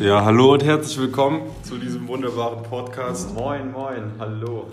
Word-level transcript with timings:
Ja, 0.00 0.24
hallo 0.24 0.54
und 0.54 0.64
herzlich 0.64 0.98
willkommen 0.98 1.42
zu 1.62 1.76
diesem 1.76 2.08
wunderbaren 2.08 2.62
Podcast. 2.62 3.34
Moin, 3.34 3.70
moin, 3.70 4.12
hallo. 4.18 4.70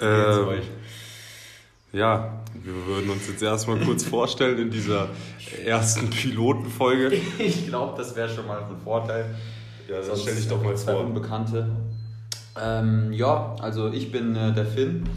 Äh, 0.00 0.60
ja, 1.92 2.40
wir 2.54 2.86
würden 2.86 3.10
uns 3.10 3.26
jetzt 3.26 3.42
erstmal 3.42 3.78
kurz 3.80 4.04
vorstellen 4.04 4.58
in 4.58 4.70
dieser 4.70 5.08
ersten 5.64 6.10
Pilotenfolge. 6.10 7.10
Ich 7.38 7.66
glaube, 7.66 7.98
das 7.98 8.14
wäre 8.14 8.28
schon 8.28 8.46
mal 8.46 8.64
von 8.64 8.78
Vorteil. 8.78 9.34
Ja, 9.88 9.96
das 9.96 10.06
Sonst 10.06 10.22
stell 10.22 10.38
ich 10.38 10.48
doch 10.48 10.62
mal 10.62 10.76
zwei 10.76 10.92
vor. 10.92 11.00
Unbekannte. 11.00 11.68
Ähm, 12.60 13.12
ja, 13.12 13.56
also 13.60 13.90
ich 13.90 14.12
bin 14.12 14.36
äh, 14.36 14.52
der 14.52 14.66
Finn. 14.66 15.08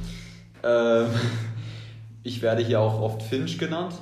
Ähm, 0.63 1.05
ich 2.23 2.41
werde 2.41 2.63
hier 2.63 2.79
auch 2.79 2.99
oft 2.99 3.21
Finch 3.21 3.59
genannt. 3.59 3.93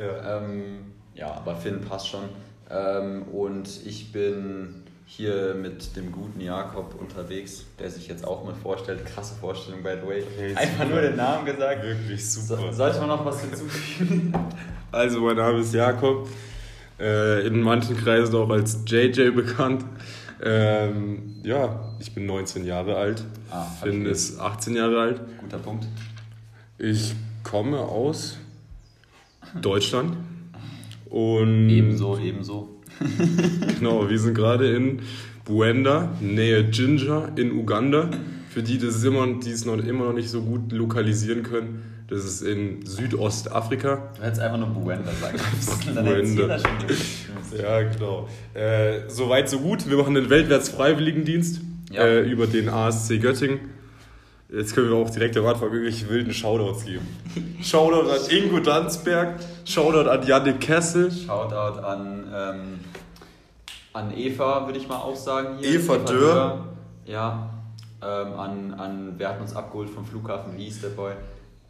Ja. 0.00 0.38
Ähm, 0.38 0.78
ja, 1.14 1.32
aber 1.32 1.54
Finn 1.54 1.80
passt 1.82 2.08
schon. 2.08 2.24
Ähm, 2.70 3.22
und 3.32 3.68
ich 3.86 4.12
bin 4.12 4.82
hier 5.08 5.54
mit 5.54 5.94
dem 5.96 6.10
guten 6.10 6.40
Jakob 6.40 6.96
unterwegs, 7.00 7.64
der 7.78 7.90
sich 7.90 8.08
jetzt 8.08 8.26
auch 8.26 8.44
mal 8.44 8.54
vorstellt. 8.54 9.04
Krasse 9.06 9.34
Vorstellung, 9.40 9.82
by 9.84 9.94
the 10.02 10.08
way. 10.08 10.24
Hey, 10.36 10.54
Einfach 10.56 10.82
super. 10.82 10.86
nur 10.88 11.00
den 11.00 11.16
Namen 11.16 11.46
gesagt. 11.46 11.82
Wirklich 11.84 12.28
So, 12.28 12.40
super. 12.56 12.72
sollte 12.72 12.98
man 12.98 13.08
noch 13.08 13.24
was 13.24 13.40
hinzufügen? 13.42 14.32
Also, 14.92 15.20
mein 15.20 15.36
Name 15.36 15.58
ist 15.58 15.74
Jakob, 15.74 16.26
äh, 16.98 17.46
in 17.46 17.60
manchen 17.60 17.96
Kreisen 17.98 18.34
auch 18.34 18.48
als 18.48 18.78
JJ 18.86 19.30
bekannt. 19.30 19.84
Ähm, 20.42 21.34
ja, 21.42 21.92
ich 21.98 22.14
bin 22.14 22.24
19 22.24 22.64
Jahre 22.64 22.96
alt. 22.96 23.22
Ah, 23.50 23.64
Finn 23.82 24.04
gelesen. 24.04 24.34
ist 24.36 24.40
18 24.40 24.74
Jahre 24.76 25.00
alt. 25.00 25.20
Guter 25.40 25.58
Punkt. 25.58 25.86
Ich 26.78 27.14
komme 27.42 27.78
aus 27.80 28.38
Deutschland. 29.60 30.16
Und 31.10 31.68
Ebenso, 31.70 32.18
ebenso. 32.18 32.68
Genau, 33.78 34.08
wir 34.08 34.18
sind 34.18 34.34
gerade 34.34 34.74
in 34.74 35.00
Buenda, 35.44 36.12
Nähe 36.20 36.64
Ginger 36.64 37.30
in 37.36 37.52
Uganda. 37.52 38.10
Für 38.50 38.62
die, 38.62 38.78
das 38.78 39.04
immer, 39.04 39.26
die 39.34 39.50
es 39.50 39.66
noch, 39.66 39.76
immer 39.78 40.06
noch 40.06 40.14
nicht 40.14 40.30
so 40.30 40.40
gut 40.42 40.72
lokalisieren 40.72 41.42
können, 41.42 41.82
das 42.08 42.24
ist 42.24 42.40
in 42.42 42.86
Südostafrika. 42.86 44.10
Du 44.16 44.22
hättest 44.22 44.40
einfach 44.40 44.58
nur 44.58 44.68
Buenda 44.68 45.10
sagen 45.20 45.38
müssen. 45.54 45.94
Dann 45.94 46.04
Buenda. 46.06 46.58
schon. 46.58 47.58
Ja, 47.60 47.82
genau. 47.82 48.28
Äh, 48.54 49.08
Soweit, 49.08 49.48
so 49.50 49.58
gut. 49.58 49.88
Wir 49.88 49.96
machen 49.98 50.14
den 50.14 50.30
Weltwärts-Freiwilligendienst 50.30 51.60
Ja. 51.92 52.02
äh, 52.04 52.20
über 52.30 52.46
den 52.46 52.68
ASC 52.68 53.18
Göttingen. 53.20 53.60
Jetzt 54.56 54.74
können 54.74 54.88
wir 54.88 54.96
auch 54.96 55.10
direkt 55.10 55.36
am 55.36 55.44
Anfang 55.44 55.70
irgendwelche 55.70 56.08
wilden 56.08 56.32
Shoutouts 56.32 56.86
geben. 56.86 57.06
Shoutout 57.62 58.08
an 58.08 58.20
Ingo 58.30 58.58
Dansberg, 58.58 59.38
Shoutout 59.66 60.08
an 60.08 60.26
Jannik 60.26 60.60
Kessel, 60.60 61.12
Shoutout 61.12 61.78
an, 61.80 62.24
ähm, 62.34 62.80
an 63.92 64.16
Eva, 64.16 64.64
würde 64.64 64.78
ich 64.78 64.88
mal 64.88 64.96
auch 64.96 65.14
sagen. 65.14 65.58
Hier. 65.58 65.74
Eva 65.74 65.98
Dörr. 65.98 66.68
Ja. 67.04 67.50
Ähm, 68.02 68.32
an, 68.32 68.74
an, 68.78 69.14
wer 69.18 69.28
hat 69.28 69.40
uns 69.42 69.54
abgeholt 69.54 69.90
vom 69.90 70.06
Flughafen? 70.06 70.56
Wie 70.56 70.64
hieß 70.64 70.80
der 70.80 70.88
Boy? 70.88 71.12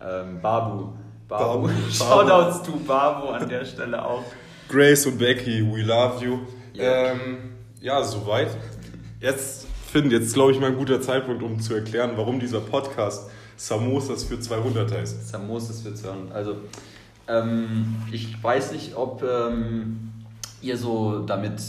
Ähm, 0.00 0.40
Babu. 0.40 0.92
Babu. 1.26 1.62
Babu. 1.62 1.68
Shoutouts 1.90 2.62
to 2.62 2.72
Babu 2.86 3.30
an 3.30 3.48
der 3.48 3.64
Stelle 3.64 4.04
auch. 4.04 4.22
Grace 4.68 5.06
und 5.06 5.18
Becky, 5.18 5.60
we 5.60 5.82
love 5.82 6.24
you. 6.24 6.38
Ja. 6.72 7.10
Ähm, 7.10 7.54
ja, 7.80 8.04
soweit. 8.04 8.56
Jetzt 9.20 9.66
finde 9.96 10.14
jetzt, 10.14 10.34
glaube 10.34 10.52
ich, 10.52 10.60
mal 10.60 10.66
ein 10.66 10.76
guter 10.76 11.00
Zeitpunkt, 11.00 11.42
um 11.42 11.58
zu 11.58 11.74
erklären, 11.74 12.12
warum 12.16 12.38
dieser 12.38 12.60
Podcast 12.60 13.30
Samosas 13.56 14.24
für 14.24 14.38
200 14.38 14.92
heißt. 14.92 15.26
Samosas 15.26 15.80
für 15.80 15.94
200. 15.94 16.32
Also, 16.34 16.56
ähm, 17.28 17.96
ich 18.12 18.42
weiß 18.42 18.72
nicht, 18.72 18.94
ob 18.94 19.22
ähm, 19.22 20.10
ihr 20.60 20.76
so 20.76 21.20
damit 21.20 21.62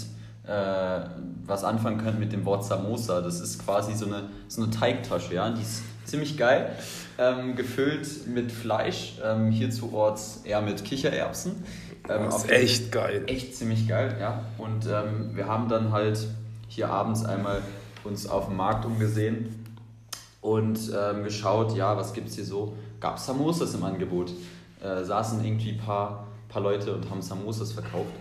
äh, 0.46 1.00
was 1.46 1.64
anfangen 1.64 2.00
könnt 2.04 2.20
mit 2.20 2.34
dem 2.34 2.44
Wort 2.44 2.66
Samosa. 2.66 3.22
Das 3.22 3.40
ist 3.40 3.64
quasi 3.64 3.94
so 3.96 4.08
eine, 4.08 4.24
so 4.50 4.62
eine 4.62 4.72
Teigtasche, 4.72 5.34
ja. 5.34 5.50
Die 5.50 5.62
ist 5.62 5.84
ziemlich 6.04 6.36
geil, 6.38 6.76
ähm, 7.18 7.56
gefüllt 7.56 8.28
mit 8.28 8.52
Fleisch, 8.52 9.20
ähm, 9.24 9.52
hierzu 9.52 9.94
orts 9.94 10.42
eher 10.44 10.62
mit 10.62 10.84
Kichererbsen. 10.84 11.64
Ähm, 12.10 12.26
Das 12.26 12.44
ist 12.44 12.52
echt 12.52 12.92
geil. 12.92 13.24
echt 13.28 13.56
ziemlich 13.56 13.88
geil, 13.88 14.18
ja. 14.20 14.44
Und 14.58 14.86
ähm, 14.86 15.30
wir 15.34 15.48
haben 15.48 15.70
dann 15.70 15.94
halt 15.94 16.28
hier 16.68 16.90
abends 16.90 17.24
einmal 17.24 17.62
uns 18.08 18.28
auf 18.28 18.48
dem 18.48 18.58
Markt 18.58 18.86
umgesehen 18.86 19.66
und 20.42 20.80
ähm, 20.98 21.24
geschaut, 21.24 21.76
ja, 21.76 21.98
was 21.98 22.14
gibt's 22.14 22.36
hier 22.36 22.46
so? 22.46 22.74
Gab 23.00 23.20
Samosas 23.20 23.74
im 23.74 23.84
Angebot. 23.84 24.32
Äh, 24.82 25.04
saßen 25.04 25.44
irgendwie 25.44 25.72
ein 25.72 25.78
paar, 25.78 26.28
paar 26.50 26.62
Leute 26.62 26.94
und 26.94 27.10
haben 27.10 27.22
Samosas 27.22 27.72
verkauft. 27.72 28.12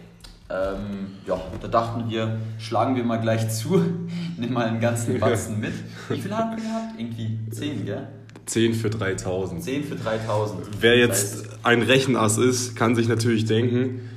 Ähm, 0.48 1.16
ja, 1.26 1.40
da 1.60 1.68
dachten 1.68 2.08
wir, 2.08 2.38
schlagen 2.58 2.94
wir 2.94 3.04
mal 3.04 3.20
gleich 3.20 3.48
zu, 3.50 3.82
nimm 4.38 4.52
mal 4.52 4.66
einen 4.66 4.80
ganzen 4.80 5.18
Batzen 5.18 5.60
mit. 5.60 5.72
Wie 6.08 6.20
viel 6.20 6.34
haben 6.34 6.56
wir 6.56 6.62
gehabt? 6.62 6.98
Irgendwie 6.98 7.38
10, 7.50 7.84
gell? 7.84 8.08
10 8.46 8.74
für 8.74 8.90
3000. 8.90 9.62
10 9.62 9.84
für 9.84 9.96
3000. 9.96 10.68
Wer 10.80 10.96
jetzt 10.98 11.48
ein 11.64 11.82
Rechenass 11.82 12.38
ist, 12.38 12.76
kann 12.76 12.94
sich 12.94 13.08
natürlich 13.08 13.44
denken, 13.44 14.08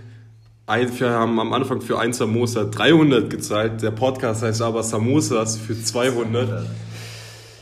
wir 0.69 1.09
haben 1.09 1.39
am 1.39 1.51
Anfang 1.51 1.81
für 1.81 1.97
ein 1.99 2.13
Samosa 2.13 2.63
300 2.63 3.27
gezahlt. 3.27 3.81
Der 3.81 3.89
Podcast 3.89 4.43
heißt 4.43 4.61
aber 4.61 4.83
Samosas 4.83 5.57
für 5.57 5.81
200. 5.81 6.67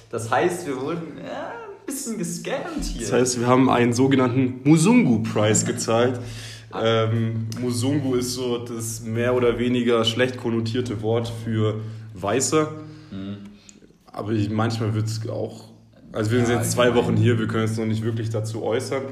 Das 0.10 0.30
heißt, 0.30 0.68
wir 0.68 0.80
wurden 0.82 1.18
ja, 1.18 1.54
ein 1.54 1.86
bisschen 1.86 2.18
gescammt 2.18 2.84
hier. 2.84 3.02
Das 3.02 3.14
heißt, 3.14 3.40
wir 3.40 3.48
haben 3.48 3.70
einen 3.70 3.94
sogenannten 3.94 4.60
Musungu-Preis 4.66 5.66
gezahlt. 5.66 6.20
Ähm, 6.78 7.48
Musungu 7.62 8.16
ist 8.16 8.34
so 8.34 8.58
das 8.58 9.02
mehr 9.02 9.34
oder 9.34 9.58
weniger 9.58 10.04
schlecht 10.04 10.36
konnotierte 10.38 11.02
Wort 11.02 11.32
für 11.46 11.80
Weißer. 12.14 12.72
Aber 14.12 14.32
ich, 14.34 14.50
manchmal 14.50 14.94
wird 14.94 15.06
es 15.06 15.30
auch. 15.30 15.70
Also, 16.12 16.32
wir 16.32 16.40
sind 16.40 16.56
Ja, 16.56 16.62
jetzt 16.62 16.72
zwei. 16.74 16.94
Wochen 16.94 17.16
hier, 17.16 17.40
wir 17.40 17.48
können 17.48 17.64
uns 17.64 17.78
noch 17.78 17.86
nicht 17.86 18.04
wirklich 18.04 18.30
dazu 18.30 18.64
äußern. 18.64 19.04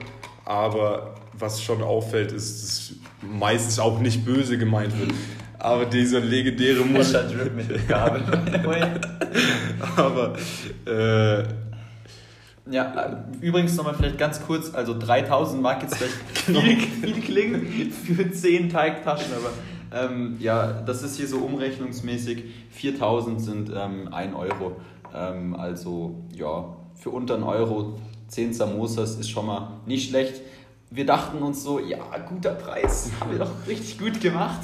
Aber 0.44 1.16
was 1.38 1.62
schon 1.62 1.82
auffällt, 1.82 2.32
ist, 2.32 2.64
dass 2.64 2.94
meistens 3.22 3.80
auch 3.80 4.00
nicht 4.00 4.26
böse 4.26 4.58
gemeint 4.58 4.98
wird. 5.00 5.12
Aber 5.60 5.86
dieser 5.86 6.20
legendäre 6.20 6.84
Mus 6.84 7.12
Fresher 7.12 7.28
Drip 7.28 7.56
mit 7.56 7.70
dem 7.70 7.88
Kabel. 7.88 8.22
by 8.22 8.52
the 8.52 8.68
way. 8.68 8.84
Aber 9.96 10.34
äh, 10.86 11.44
ja, 12.72 13.26
übrigens 13.42 13.76
nochmal 13.76 13.94
vielleicht 13.94 14.18
ganz 14.18 14.42
kurz, 14.46 14.74
also 14.74 14.98
3000 14.98 15.62
mag 15.62 15.82
jetzt 15.84 15.98
vielleicht 15.98 16.16
viel, 16.34 17.14
viel 17.14 17.22
klingen 17.22 17.92
für 17.92 18.32
10 18.32 18.70
Teigtaschen, 18.70 19.32
aber 19.34 19.52
ähm, 19.96 20.38
ja, 20.40 20.82
das 20.82 21.04
ist 21.04 21.18
hier 21.18 21.28
so 21.28 21.38
umrechnungsmäßig. 21.38 22.44
4000 22.72 23.42
sind 23.42 23.72
ähm, 23.74 24.14
1 24.14 24.36
Euro. 24.36 24.78
Ähm, 25.14 25.56
also 25.56 26.24
ja, 26.36 26.76
für 26.96 27.12
unter 27.12 27.36
einen 27.36 27.44
Euro 27.44 28.00
10 28.28 28.54
Samosas 28.54 29.16
ist 29.16 29.30
schon 29.30 29.46
mal 29.46 29.80
nicht 29.86 30.10
schlecht. 30.10 30.42
Wir 30.96 31.06
dachten 31.06 31.40
uns 31.40 31.62
so, 31.62 31.78
ja, 31.80 31.98
guter 32.26 32.52
Preis, 32.52 33.12
haben 33.20 33.32
wir 33.32 33.40
doch 33.40 33.52
richtig 33.68 34.00
gut 34.00 34.22
gemacht. 34.22 34.62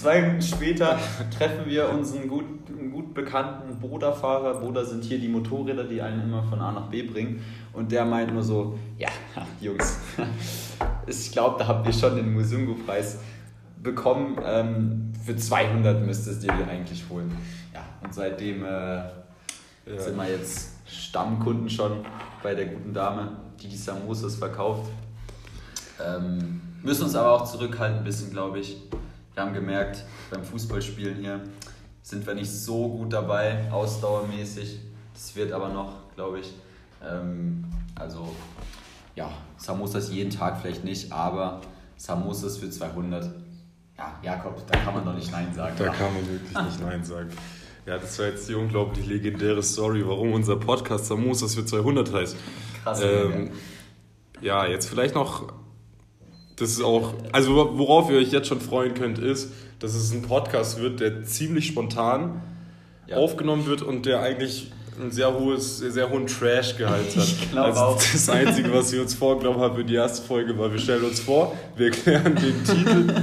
Zwei 0.00 0.22
Minuten 0.22 0.42
später 0.42 0.96
treffen 1.36 1.66
wir 1.66 1.90
unseren 1.90 2.28
gut, 2.28 2.44
gut 2.92 3.12
bekannten 3.12 3.80
Boda-Fahrer. 3.80 4.60
Boda 4.60 4.84
sind 4.84 5.02
hier 5.02 5.18
die 5.18 5.26
Motorräder, 5.26 5.82
die 5.82 6.00
einen 6.00 6.22
immer 6.22 6.44
von 6.44 6.60
A 6.60 6.70
nach 6.70 6.86
B 6.86 7.02
bringen. 7.02 7.44
Und 7.72 7.90
der 7.90 8.04
meint 8.04 8.32
nur 8.32 8.44
so, 8.44 8.78
ja, 8.96 9.08
Jungs, 9.60 9.98
ich 11.08 11.32
glaube, 11.32 11.58
da 11.58 11.66
habt 11.66 11.84
ihr 11.84 11.92
schon 11.92 12.14
den 12.14 12.32
Musungu-Preis 12.32 13.18
bekommen. 13.82 14.38
Ähm, 14.44 15.12
für 15.26 15.34
200 15.34 16.06
müsstest 16.06 16.44
ihr 16.44 16.52
die 16.52 16.70
eigentlich 16.70 17.02
holen. 17.10 17.36
Ja, 17.74 17.80
und 18.04 18.14
seitdem 18.14 18.64
äh, 18.64 19.02
sind 19.96 20.16
wir 20.16 20.30
jetzt 20.30 20.74
Stammkunden 20.86 21.68
schon 21.68 22.06
bei 22.40 22.54
der 22.54 22.66
guten 22.66 22.94
Dame, 22.94 23.32
die 23.60 23.66
die 23.66 23.76
Samosas 23.76 24.36
verkauft. 24.36 24.88
Ähm, 26.04 26.60
müssen 26.82 27.04
uns 27.04 27.14
aber 27.14 27.32
auch 27.32 27.50
zurückhalten 27.50 27.98
ein 27.98 28.04
bisschen, 28.04 28.30
glaube 28.30 28.60
ich. 28.60 28.76
Wir 29.34 29.42
haben 29.42 29.54
gemerkt, 29.54 30.04
beim 30.30 30.44
Fußballspielen 30.44 31.16
hier 31.16 31.40
sind 32.02 32.26
wir 32.26 32.34
nicht 32.34 32.50
so 32.50 32.88
gut 32.88 33.12
dabei, 33.12 33.70
ausdauermäßig. 33.70 34.80
Das 35.14 35.34
wird 35.36 35.52
aber 35.52 35.68
noch, 35.68 35.94
glaube 36.14 36.40
ich. 36.40 36.52
Ähm, 37.02 37.64
also, 37.94 38.34
ja, 39.14 39.30
Samosas 39.56 40.10
jeden 40.10 40.30
Tag 40.30 40.60
vielleicht 40.60 40.84
nicht, 40.84 41.12
aber 41.12 41.60
Samosas 41.96 42.58
für 42.58 42.70
200. 42.70 43.30
Ja, 43.96 44.18
Jakob, 44.22 44.66
da 44.66 44.78
kann 44.78 44.94
man 44.94 45.04
doch 45.04 45.14
nicht 45.14 45.30
Nein 45.30 45.54
sagen. 45.54 45.74
Da 45.78 45.84
oder? 45.84 45.92
kann 45.92 46.12
man 46.12 46.28
wirklich 46.28 46.62
nicht 46.64 46.80
Nein 46.80 47.04
sagen. 47.04 47.30
Ja, 47.86 47.98
das 47.98 48.18
war 48.18 48.26
jetzt 48.26 48.48
die 48.48 48.54
unglaublich 48.54 49.06
legendäre 49.06 49.62
Story, 49.62 50.06
warum 50.06 50.32
unser 50.32 50.56
Podcast 50.56 51.06
Samosas 51.06 51.54
für 51.54 51.64
200 51.64 52.12
heißt. 52.12 52.36
Krass. 52.82 53.00
Ähm, 53.02 53.50
ja, 54.40 54.66
jetzt 54.66 54.88
vielleicht 54.88 55.14
noch, 55.14 55.52
das 56.62 56.70
ist 56.70 56.82
auch, 56.82 57.14
also 57.32 57.76
worauf 57.76 58.08
ihr 58.10 58.18
euch 58.18 58.30
jetzt 58.30 58.46
schon 58.48 58.60
freuen 58.60 58.94
könnt, 58.94 59.18
ist, 59.18 59.50
dass 59.80 59.94
es 59.94 60.12
ein 60.12 60.22
Podcast 60.22 60.80
wird, 60.80 61.00
der 61.00 61.24
ziemlich 61.24 61.66
spontan 61.66 62.40
Ja. 63.08 63.16
aufgenommen 63.16 63.66
wird 63.66 63.82
und 63.82 64.06
der 64.06 64.20
eigentlich 64.20 64.70
ein 65.00 65.10
sehr 65.10 65.36
hohes, 65.38 65.78
sehr 65.78 66.08
hohen 66.10 66.26
Trash-Gehalt 66.28 67.16
hat. 67.16 67.26
Ich 67.52 67.58
also 67.58 67.80
auch. 67.80 67.96
das 67.96 68.28
Einzige, 68.28 68.72
was 68.72 68.92
wir 68.92 69.02
uns 69.02 69.14
vorgenommen 69.14 69.58
haben 69.58 69.74
für 69.74 69.84
die 69.84 69.94
erste 69.94 70.24
Folge, 70.26 70.56
war, 70.56 70.70
wir 70.70 70.78
stellen 70.78 71.04
uns 71.04 71.18
vor, 71.18 71.56
wir 71.76 71.86
erklären 71.86 72.36
den 72.36 72.64
Titel. 72.64 73.14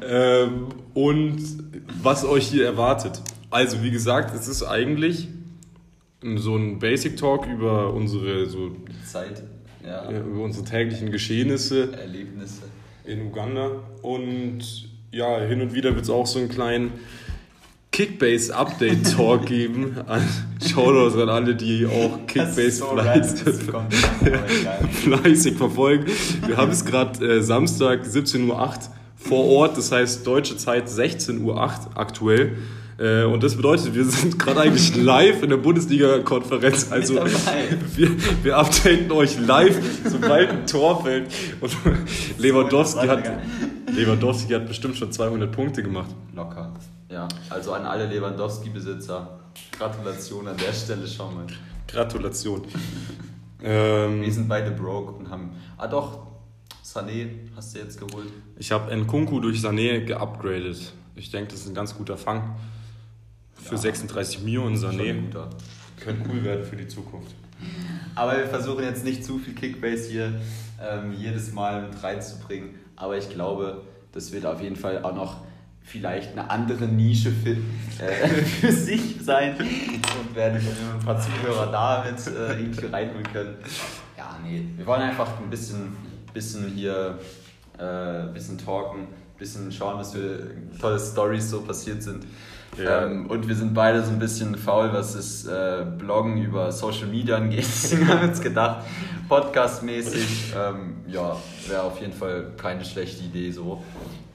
ähm, 0.08 0.66
und 0.94 1.38
was 2.02 2.24
euch 2.24 2.46
hier 2.46 2.64
erwartet. 2.64 3.20
Also, 3.50 3.82
wie 3.82 3.90
gesagt, 3.90 4.34
es 4.34 4.48
ist 4.48 4.62
eigentlich 4.62 5.28
so 6.36 6.56
ein 6.56 6.78
Basic 6.78 7.16
Talk 7.16 7.46
über 7.46 7.92
unsere 7.92 8.46
so 8.46 8.70
Zeit, 9.04 9.42
ja. 9.86 10.10
über 10.10 10.42
unsere 10.42 10.64
täglichen 10.64 11.10
Geschehnisse, 11.10 11.92
Erlebnisse 11.92 12.62
in 13.04 13.26
Uganda 13.26 13.70
und 14.02 14.60
ja, 15.12 15.40
hin 15.40 15.60
und 15.60 15.72
wieder 15.72 15.94
wird 15.94 16.04
es 16.04 16.10
auch 16.10 16.26
so 16.26 16.38
einen 16.38 16.48
kleinen 16.48 16.92
Kickbase 17.92 18.54
Update 18.54 19.14
Talk 19.16 19.46
geben. 19.46 19.96
Shoutouts 20.60 21.16
an 21.16 21.30
alle, 21.30 21.54
die 21.54 21.86
auch 21.86 22.26
Kickbase 22.26 22.70
so 22.72 22.86
fleißig, 22.88 23.54
fleißig 24.90 25.56
verfolgen. 25.56 26.06
Wir 26.46 26.56
haben 26.58 26.72
es 26.72 26.84
gerade 26.84 27.24
äh, 27.24 27.42
Samstag 27.42 28.02
17.08 28.02 28.48
Uhr 28.48 28.74
vor 29.16 29.44
Ort, 29.46 29.78
das 29.78 29.92
heißt 29.92 30.26
deutsche 30.26 30.56
Zeit 30.58 30.88
16.08 30.88 31.40
Uhr 31.40 31.58
aktuell. 31.94 32.58
Äh, 32.98 33.24
und 33.24 33.42
das 33.42 33.56
bedeutet, 33.56 33.94
wir 33.94 34.04
sind 34.04 34.38
gerade 34.38 34.60
eigentlich 34.60 34.96
live 34.96 35.42
in 35.42 35.50
der 35.50 35.58
Bundesliga-Konferenz. 35.58 36.90
Also 36.90 37.16
wir, 37.96 38.10
wir 38.42 38.56
updaten 38.56 39.12
euch 39.12 39.38
live, 39.38 39.78
sobald 40.04 40.50
ein 40.50 40.66
Tor 40.66 41.02
fällt. 41.02 41.30
Und 41.60 41.76
Lewandowski 42.38 43.06
hat, 43.06 43.30
Lewandowski 43.92 44.52
hat 44.54 44.66
bestimmt 44.66 44.96
schon 44.96 45.12
200 45.12 45.52
Punkte 45.52 45.82
gemacht. 45.82 46.14
Locker. 46.34 46.72
Ja, 47.10 47.28
also 47.50 47.72
an 47.72 47.84
alle 47.84 48.06
Lewandowski-Besitzer, 48.06 49.40
Gratulation 49.78 50.48
an 50.48 50.56
der 50.56 50.72
Stelle 50.72 51.06
schon 51.06 51.34
mal. 51.34 51.46
Gratulation. 51.86 52.62
ähm, 53.62 54.22
Wir 54.22 54.32
sind 54.32 54.48
beide 54.48 54.70
broke 54.70 55.12
und 55.12 55.30
haben. 55.30 55.50
Ah 55.76 55.86
doch, 55.86 56.26
Sané 56.84 57.28
hast 57.54 57.74
du 57.74 57.78
jetzt 57.78 58.00
geholt. 58.00 58.28
Ich 58.58 58.72
habe 58.72 58.94
Nkunku 58.96 59.38
durch 59.40 59.58
Sané 59.58 60.00
geupgradet. 60.00 60.94
Ich 61.14 61.30
denke, 61.30 61.52
das 61.52 61.60
ist 61.60 61.68
ein 61.68 61.74
ganz 61.74 61.94
guter 61.94 62.16
Fang. 62.16 62.56
Für 63.56 63.74
ja, 63.74 63.80
36 63.80 64.42
Millionen 64.42 64.76
Sané. 64.76 65.14
Könnte 66.00 66.28
cool 66.30 66.44
werden 66.44 66.64
für 66.64 66.76
die 66.76 66.86
Zukunft. 66.86 67.34
Aber 68.14 68.36
wir 68.36 68.46
versuchen 68.46 68.84
jetzt 68.84 69.04
nicht 69.04 69.24
zu 69.24 69.38
viel 69.38 69.54
Kickbase 69.54 70.10
hier 70.10 70.40
ähm, 70.80 71.12
jedes 71.12 71.52
Mal 71.52 71.82
mit 71.82 72.02
reinzubringen. 72.02 72.70
Aber 72.96 73.16
ich 73.16 73.28
glaube, 73.30 73.82
das 74.12 74.32
wird 74.32 74.46
auf 74.46 74.60
jeden 74.60 74.76
Fall 74.76 75.02
auch 75.02 75.14
noch 75.14 75.38
vielleicht 75.82 76.32
eine 76.32 76.50
andere 76.50 76.86
Nische 76.86 77.30
für, 77.30 77.56
äh, 78.04 78.26
für 78.44 78.72
sich 78.72 79.16
sein 79.22 79.56
und 79.56 80.34
werden 80.34 80.60
ein 80.60 81.04
paar 81.04 81.20
Zuhörer 81.20 81.70
damit 81.70 82.26
äh, 82.26 82.60
irgendwie 82.60 82.86
reinholen 82.86 83.32
können. 83.32 83.56
Ja, 84.16 84.38
nee, 84.42 84.62
wir 84.76 84.86
wollen 84.86 85.02
einfach 85.02 85.40
ein 85.40 85.48
bisschen, 85.48 85.96
bisschen 86.34 86.68
hier 86.68 87.18
äh, 87.78 87.82
ein 87.82 88.34
bisschen 88.34 88.58
talken, 88.58 89.02
ein 89.02 89.38
bisschen 89.38 89.70
schauen, 89.70 89.98
was 89.98 90.12
für 90.12 90.50
tolle 90.80 90.98
Stories 90.98 91.50
so 91.50 91.60
passiert 91.60 92.02
sind. 92.02 92.24
Ja. 92.78 93.04
Ähm, 93.04 93.26
und 93.26 93.48
wir 93.48 93.54
sind 93.54 93.72
beide 93.72 94.02
so 94.04 94.10
ein 94.10 94.18
bisschen 94.18 94.56
faul, 94.56 94.92
was 94.92 95.14
das 95.14 95.46
äh, 95.46 95.84
Bloggen 95.98 96.42
über 96.42 96.70
Social 96.72 97.06
Media 97.06 97.36
angeht. 97.36 97.60
Deswegen 97.82 98.06
haben 98.08 98.20
wir 98.20 98.28
uns 98.28 98.40
gedacht, 98.40 98.84
podcastmäßig, 99.28 100.52
ähm, 100.56 100.96
ja, 101.06 101.36
wäre 101.68 101.82
auf 101.82 102.00
jeden 102.00 102.12
Fall 102.12 102.52
keine 102.56 102.84
schlechte 102.84 103.24
Idee 103.24 103.50
so. 103.50 103.82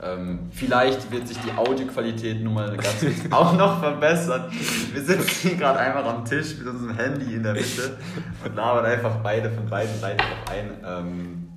Ähm, 0.04 0.40
vielleicht 0.52 1.12
wird 1.12 1.28
sich 1.28 1.38
die 1.38 1.52
Audioqualität 1.56 2.44
nun 2.44 2.56
mal 2.56 2.76
ganz 2.76 3.00
kurz 3.00 3.14
auch 3.32 3.56
noch 3.56 3.80
verbessern. 3.80 4.46
Wir 4.94 5.04
sitzen 5.04 5.50
hier 5.50 5.58
gerade 5.58 5.78
einfach 5.78 6.06
am 6.06 6.26
Tisch 6.26 6.58
mit 6.58 6.68
unserem 6.68 6.96
Handy 6.96 7.36
in 7.36 7.44
der 7.44 7.54
Mitte 7.54 7.98
und 8.44 8.56
labern 8.56 8.86
einfach 8.86 9.18
beide 9.22 9.52
von 9.52 9.68
beiden 9.68 10.00
Seiten 10.00 10.18
noch 10.18 10.52
ein. 10.52 10.72
Ähm, 10.84 11.48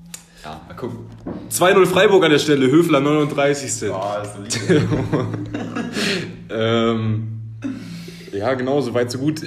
ja, 0.45 0.61
mal 0.69 0.75
gucken. 0.75 1.07
2-0 1.51 1.87
Freiburg 1.87 2.23
an 2.25 2.33
der 2.33 2.39
Stelle, 2.39 2.71
Höfler 2.71 3.01
39. 3.01 3.89
Boah, 3.89 4.23
so 4.23 4.43
ähm, 6.55 7.41
Ja, 8.33 8.55
genau, 8.55 8.81
so 8.81 8.95
weit, 8.95 9.11
so 9.11 9.19
gut. 9.19 9.43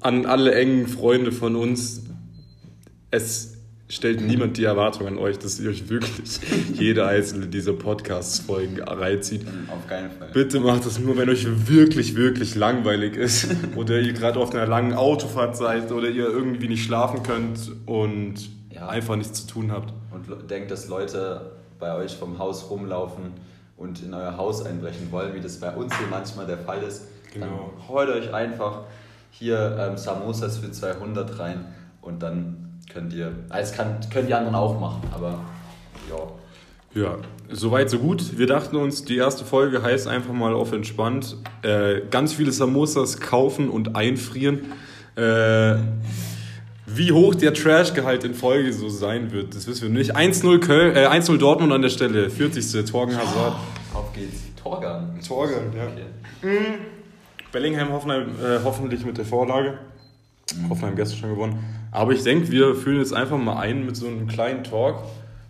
An 0.00 0.26
alle 0.26 0.54
engen 0.54 0.86
Freunde 0.86 1.32
von 1.32 1.56
uns. 1.56 2.02
Es 3.10 3.56
stellt 3.88 4.20
niemand 4.20 4.56
die 4.56 4.64
Erwartung 4.64 5.06
an 5.06 5.18
euch, 5.18 5.38
dass 5.38 5.60
ihr 5.60 5.70
euch 5.70 5.88
wirklich 5.88 6.40
jede 6.74 7.06
einzelne 7.06 7.46
dieser 7.46 7.72
Podcasts-Folgen 7.72 8.82
reinzieht. 8.82 9.46
Auf 9.68 9.86
keinen 9.86 10.10
Fall. 10.10 10.30
Bitte 10.32 10.60
macht 10.60 10.86
das 10.86 10.98
nur, 10.98 11.16
wenn 11.16 11.28
euch 11.28 11.46
wirklich, 11.68 12.16
wirklich 12.16 12.54
langweilig 12.54 13.16
ist 13.16 13.48
oder 13.76 14.00
ihr 14.00 14.12
gerade 14.12 14.40
auf 14.40 14.54
einer 14.54 14.66
langen 14.66 14.94
Autofahrt 14.94 15.56
seid 15.56 15.92
oder 15.92 16.08
ihr 16.08 16.26
irgendwie 16.26 16.68
nicht 16.68 16.84
schlafen 16.84 17.22
könnt 17.22 17.70
und 17.86 18.34
ja. 18.70 18.88
einfach 18.88 19.16
nichts 19.16 19.46
zu 19.46 19.52
tun 19.52 19.72
habt. 19.72 19.92
Und 20.10 20.50
denkt, 20.50 20.70
dass 20.70 20.88
Leute 20.88 21.52
bei 21.78 21.94
euch 21.94 22.16
vom 22.16 22.38
Haus 22.38 22.68
rumlaufen 22.70 23.34
und 23.76 24.02
in 24.02 24.14
euer 24.14 24.36
Haus 24.36 24.64
einbrechen 24.64 25.10
wollen, 25.10 25.34
wie 25.34 25.40
das 25.40 25.60
bei 25.60 25.70
uns 25.70 25.96
hier 25.96 26.06
manchmal 26.08 26.46
der 26.46 26.58
Fall 26.58 26.82
ist. 26.82 27.08
Genau. 27.32 27.46
Dann 27.46 27.88
heult 27.88 28.10
euch 28.10 28.32
einfach 28.32 28.82
hier 29.30 29.76
ähm, 29.78 29.98
Samosas 29.98 30.58
für 30.58 30.70
200 30.70 31.38
rein 31.38 31.66
und 32.00 32.22
dann 32.22 32.80
könnt 32.90 33.12
ihr, 33.12 33.32
also 33.48 33.74
kann, 33.74 34.00
können 34.10 34.28
die 34.28 34.34
anderen 34.34 34.54
auch 34.54 34.80
machen, 34.80 35.02
aber 35.12 35.40
ja. 36.08 36.16
Ja, 36.94 37.18
soweit 37.50 37.90
so 37.90 37.98
gut. 37.98 38.38
Wir 38.38 38.46
dachten 38.46 38.76
uns, 38.76 39.04
die 39.04 39.18
erste 39.18 39.44
Folge 39.44 39.82
heißt 39.82 40.08
einfach 40.08 40.32
mal 40.32 40.54
auf 40.54 40.72
entspannt. 40.72 41.36
Äh, 41.60 42.00
ganz 42.10 42.32
viele 42.32 42.52
Samosas 42.52 43.20
kaufen 43.20 43.68
und 43.68 43.96
einfrieren. 43.96 44.72
Äh, 45.14 45.76
wie 46.86 47.12
hoch 47.12 47.34
der 47.34 47.52
Trash-Gehalt 47.52 48.24
in 48.24 48.34
Folge 48.34 48.72
so 48.72 48.88
sein 48.88 49.32
wird, 49.32 49.54
das 49.54 49.66
wissen 49.66 49.82
wir 49.82 49.98
nicht. 49.98 50.16
1-0 50.16 50.60
Köln, 50.60 50.96
äh, 50.96 51.06
1-0 51.06 51.36
Dortmund 51.38 51.72
an 51.72 51.82
der 51.82 51.88
Stelle, 51.88 52.30
40. 52.30 52.84
Torgen 52.84 53.16
Hazard. 53.16 53.56
Auf 53.92 54.12
geht's. 54.12 54.42
Torgan. 54.62 55.18
Torgan, 55.26 55.72
ja. 55.76 55.84
Okay. 55.84 56.02
Mhm. 56.42 56.74
Bellingham 57.52 57.92
Hoffenheim, 57.92 58.30
äh, 58.42 58.58
hoffentlich 58.64 59.04
mit 59.04 59.18
der 59.18 59.24
Vorlage. 59.24 59.78
Mhm. 60.54 60.70
Hoffenheim 60.70 60.96
gestern 60.96 61.18
schon 61.18 61.30
gewonnen. 61.30 61.64
Aber 61.90 62.12
ich 62.12 62.22
denke, 62.22 62.50
wir 62.50 62.74
führen 62.74 62.98
jetzt 62.98 63.12
einfach 63.12 63.38
mal 63.38 63.58
ein 63.58 63.86
mit 63.86 63.96
so 63.96 64.06
einem 64.06 64.26
kleinen 64.28 64.64
Talk. 64.64 65.02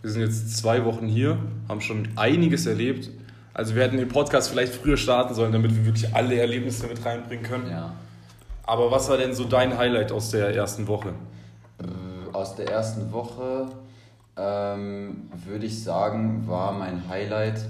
Wir 0.03 0.11
sind 0.11 0.23
jetzt 0.23 0.57
zwei 0.57 0.85
Wochen 0.85 1.07
hier, 1.07 1.39
haben 1.69 1.81
schon 1.81 2.09
einiges 2.17 2.67
erlebt. 2.67 3.11
Also 3.53 3.75
wir 3.75 3.83
hätten 3.83 3.97
den 3.97 4.09
Podcast 4.09 4.51
vielleicht 4.51 4.75
früher 4.75 4.97
starten 4.97 5.35
sollen, 5.35 5.53
damit 5.53 5.75
wir 5.75 5.87
wirklich 5.87 6.15
alle 6.15 6.39
Erlebnisse 6.39 6.87
mit 6.87 7.05
reinbringen 7.05 7.45
können. 7.45 7.71
Ja. 7.71 7.93
Aber 8.67 8.91
was 8.91 9.09
war 9.09 9.17
denn 9.17 9.33
so 9.33 9.45
dein 9.45 9.79
Highlight 9.79 10.11
aus 10.11 10.31
der 10.31 10.55
ersten 10.55 10.89
Woche? 10.89 11.15
Äh, 11.79 12.35
aus 12.35 12.57
der 12.57 12.69
ersten 12.69 13.13
Woche 13.13 13.69
ähm, 14.37 15.31
würde 15.47 15.67
ich 15.67 15.83
sagen, 15.83 16.49
war 16.49 16.73
mein 16.73 17.09
Highlight. 17.09 17.61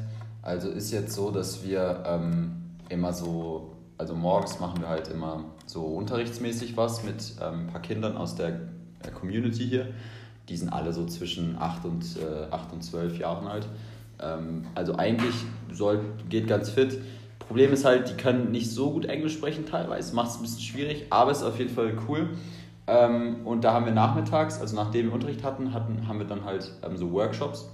Also 0.40 0.70
ist 0.70 0.90
jetzt 0.93 1.12
so, 1.14 1.31
dass 1.31 1.62
wir 1.62 2.02
ähm, 2.06 2.53
immer 2.88 3.12
so, 3.12 3.72
also 3.98 4.15
morgens 4.15 4.58
machen 4.58 4.81
wir 4.81 4.88
halt 4.88 5.08
immer 5.08 5.44
so 5.67 5.84
unterrichtsmäßig 5.84 6.76
was 6.79 7.05
mit 7.05 7.34
ähm, 7.43 7.60
ein 7.60 7.67
paar 7.67 7.82
Kindern 7.82 8.17
aus 8.17 8.34
der 8.34 8.60
Community 9.15 9.67
hier. 9.67 9.88
Die 10.48 10.56
sind 10.56 10.70
alle 10.70 10.93
so 10.93 11.05
zwischen 11.06 11.58
8 11.58 11.84
und, 11.84 12.05
äh, 12.17 12.50
8 12.50 12.72
und 12.72 12.82
12 12.82 13.19
Jahren 13.19 13.46
alt. 13.48 13.69
Ähm, 14.22 14.65
also 14.74 14.96
eigentlich 14.96 15.34
soll, 15.72 16.00
geht 16.31 16.46
ganz 16.46 16.70
fit 16.70 16.98
Problem 17.38 17.72
ist 17.72 17.84
halt, 17.84 18.10
die 18.10 18.14
können 18.14 18.50
nicht 18.50 18.70
so 18.70 18.90
gut 18.90 19.06
Englisch 19.06 19.34
sprechen 19.34 19.66
teilweise, 19.66 20.14
macht 20.14 20.31
es 20.31 20.36
ein 20.36 20.43
bisschen 20.43 20.62
schwierig, 20.62 21.06
aber 21.10 21.31
es 21.31 21.38
ist 21.38 21.44
auf 21.44 21.58
jeden 21.58 21.74
Fall 21.74 21.96
cool. 22.08 22.31
Ähm, 22.88 23.46
und 23.46 23.64
da 23.64 23.72
haben 23.72 23.84
wir 23.84 23.93
nachmittags, 23.93 24.60
also 24.60 24.76
nachdem 24.76 25.06
wir 25.06 25.12
Unterricht 25.12 25.43
hatten, 25.43 25.72
hatten 25.72 26.06
haben 26.06 26.19
wir 26.19 26.26
dann 26.26 26.44
halt 26.44 26.72
ähm, 26.84 26.96
so 26.96 27.12
Workshops. 27.12 27.69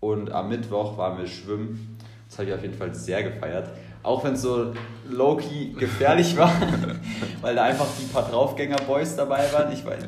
Und 0.00 0.30
am 0.30 0.48
Mittwoch 0.48 0.96
waren 0.96 1.18
wir 1.18 1.26
schwimmen. 1.26 1.96
Das 2.28 2.38
habe 2.38 2.48
ich 2.48 2.54
auf 2.54 2.62
jeden 2.62 2.74
Fall 2.74 2.94
sehr 2.94 3.22
gefeiert. 3.22 3.70
Auch 4.02 4.22
wenn 4.24 4.34
es 4.34 4.42
so 4.42 4.72
low-key 5.08 5.72
gefährlich 5.72 6.36
war, 6.36 6.52
weil 7.40 7.54
da 7.54 7.64
einfach 7.64 7.86
die 8.00 8.06
paar 8.06 8.28
Draufgänger-Boys 8.28 9.16
dabei 9.16 9.52
waren. 9.52 9.72
Ich 9.72 9.84
weiß, 9.84 10.04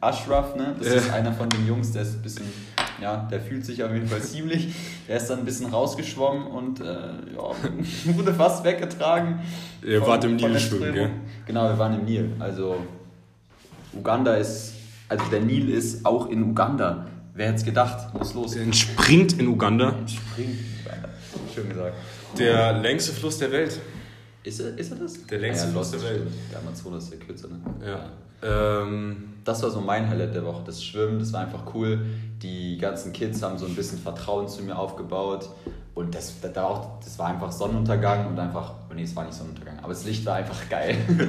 Ashraf, 0.00 0.56
ne? 0.56 0.74
das 0.78 0.88
ist 0.88 1.12
einer 1.12 1.32
von 1.32 1.48
den 1.48 1.66
Jungs, 1.66 1.92
der 1.92 2.02
ist 2.02 2.14
ein 2.16 2.22
bisschen 2.22 2.46
ja, 3.00 3.28
der 3.30 3.40
fühlt 3.40 3.64
sich 3.64 3.82
auf 3.82 3.92
jeden 3.92 4.08
Fall 4.08 4.22
ziemlich. 4.22 4.74
Der 5.08 5.16
ist 5.16 5.28
dann 5.28 5.40
ein 5.40 5.44
bisschen 5.44 5.70
rausgeschwommen 5.70 6.46
und 6.46 6.80
äh, 6.80 6.84
ja, 6.84 7.50
wurde 8.16 8.34
fast 8.34 8.64
weggetragen. 8.64 9.40
Ihr 9.82 10.00
von, 10.00 10.08
wart 10.08 10.24
im 10.24 10.36
Nil 10.36 10.58
schwimmen, 10.58 10.92
gell? 10.92 11.10
Genau, 11.46 11.68
wir 11.68 11.78
waren 11.78 11.98
im 12.00 12.04
Nil. 12.04 12.30
Also 12.38 12.76
Uganda 13.92 14.34
ist, 14.34 14.74
also 15.08 15.24
der 15.30 15.40
Nil 15.40 15.70
ist 15.70 16.04
auch 16.04 16.28
in 16.28 16.42
Uganda. 16.42 17.06
Wer 17.34 17.46
hätte 17.48 17.56
es 17.56 17.64
gedacht? 17.64 18.14
Muss 18.14 18.34
los. 18.34 18.54
Er 18.54 18.62
entspringt 18.62 19.38
in 19.38 19.48
Uganda. 19.48 19.90
Entspringt 19.90 20.50
in 20.50 20.86
Uganda. 20.86 21.08
Schön 21.52 21.68
gesagt. 21.68 21.96
Der 22.38 22.72
längste 22.74 23.12
Fluss 23.12 23.38
der 23.38 23.50
Welt. 23.50 23.80
Ist 24.44 24.60
er, 24.60 24.78
ist 24.78 24.92
er 24.92 24.98
das? 24.98 25.26
Der 25.26 25.38
längste 25.38 25.64
ah, 25.64 25.66
ja, 25.68 25.72
Fluss 25.72 25.90
der 25.90 26.02
Welt. 26.02 26.22
Der 26.52 26.58
Amazonas 26.60 27.04
ist 27.04 27.12
der 27.12 27.18
kürzer, 27.20 27.48
ne? 27.48 27.60
Ja. 27.84 28.10
Ähm, 28.44 29.34
das 29.44 29.62
war 29.62 29.70
so 29.70 29.80
mein 29.80 30.08
Highlight 30.08 30.34
der 30.34 30.44
Woche, 30.44 30.62
das 30.64 30.82
Schwimmen, 30.82 31.18
das 31.18 31.32
war 31.32 31.40
einfach 31.40 31.74
cool. 31.74 32.04
Die 32.42 32.78
ganzen 32.78 33.12
Kids 33.12 33.42
haben 33.42 33.58
so 33.58 33.66
ein 33.66 33.74
bisschen 33.74 33.98
Vertrauen 33.98 34.48
zu 34.48 34.62
mir 34.62 34.78
aufgebaut 34.78 35.48
und 35.94 36.14
das, 36.14 36.40
das, 36.40 36.56
auch, 36.58 37.00
das 37.00 37.18
war 37.18 37.28
einfach 37.28 37.52
Sonnenuntergang 37.52 38.26
und 38.26 38.38
einfach, 38.38 38.74
oh 38.90 38.94
nee, 38.94 39.02
es 39.02 39.14
war 39.14 39.24
nicht 39.24 39.34
Sonnenuntergang, 39.34 39.78
aber 39.78 39.88
das 39.88 40.04
Licht 40.04 40.24
war 40.26 40.36
einfach 40.36 40.68
geil. 40.68 40.96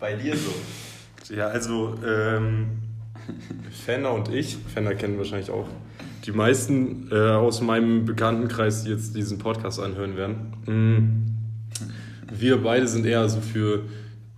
Bei 0.00 0.14
dir 0.14 0.36
so? 0.36 1.34
Ja, 1.34 1.48
also 1.48 1.94
ähm, 2.06 2.78
Fenner 3.70 4.12
und 4.12 4.28
ich, 4.28 4.56
Fenner 4.56 4.94
kennen 4.94 5.18
wahrscheinlich 5.18 5.50
auch 5.50 5.66
die 6.26 6.32
meisten 6.32 7.08
äh, 7.10 7.14
aus 7.14 7.60
meinem 7.60 8.04
Bekanntenkreis, 8.04 8.84
die 8.84 8.90
jetzt 8.90 9.16
diesen 9.16 9.38
Podcast 9.38 9.80
anhören 9.80 10.16
werden, 10.16 10.52
mh, 10.66 12.38
wir 12.38 12.62
beide 12.62 12.86
sind 12.86 13.06
eher 13.06 13.28
so 13.28 13.40
für 13.40 13.84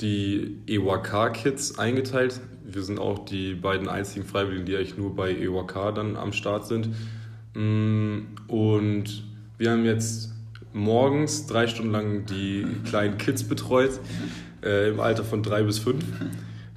die 0.03 0.59
EWK-Kids 0.67 1.79
eingeteilt. 1.79 2.41
Wir 2.65 2.83
sind 2.83 2.99
auch 2.99 3.25
die 3.25 3.55
beiden 3.55 3.89
einzigen 3.89 4.27
Freiwilligen, 4.27 4.67
die 4.67 4.77
eigentlich 4.77 4.99
nur 4.99 5.15
bei 5.15 5.31
EWK 5.31 5.95
dann 5.95 6.17
am 6.17 6.33
Start 6.33 6.67
sind. 6.67 6.91
Mh, 7.55 8.23
und 8.49 9.25
wir 9.59 9.71
haben 9.71 9.85
jetzt 9.85 10.33
morgens 10.73 11.47
drei 11.47 11.67
Stunden 11.67 11.93
lang 11.93 12.27
die 12.27 12.67
kleinen 12.85 13.19
Kids 13.19 13.45
betreut, 13.45 14.01
äh, 14.65 14.91
im 14.91 15.01
Alter 15.01 15.25
von 15.25 15.43
drei 15.43 15.63
bis 15.63 15.79
fünf. 15.79 16.05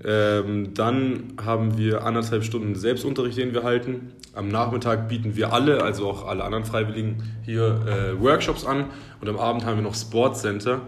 Ähm, 0.03 0.73
dann 0.73 1.33
haben 1.43 1.77
wir 1.77 2.03
anderthalb 2.03 2.43
Stunden 2.43 2.75
Selbstunterricht, 2.75 3.37
den 3.37 3.53
wir 3.53 3.63
halten. 3.63 4.11
Am 4.33 4.49
Nachmittag 4.49 5.07
bieten 5.07 5.35
wir 5.35 5.53
alle, 5.53 5.81
also 5.81 6.07
auch 6.07 6.27
alle 6.27 6.43
anderen 6.43 6.65
Freiwilligen, 6.65 7.23
hier 7.43 7.81
äh, 7.87 8.21
Workshops 8.21 8.65
an. 8.65 8.85
Und 9.21 9.29
am 9.29 9.37
Abend 9.37 9.65
haben 9.65 9.77
wir 9.77 9.83
noch 9.83 9.95
Sportcenter 9.95 10.81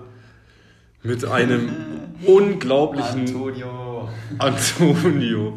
mit 1.01 1.25
einem 1.25 1.69
unglaublichen 2.25 3.21
Antonio. 3.21 4.09
Antonio. 4.39 5.53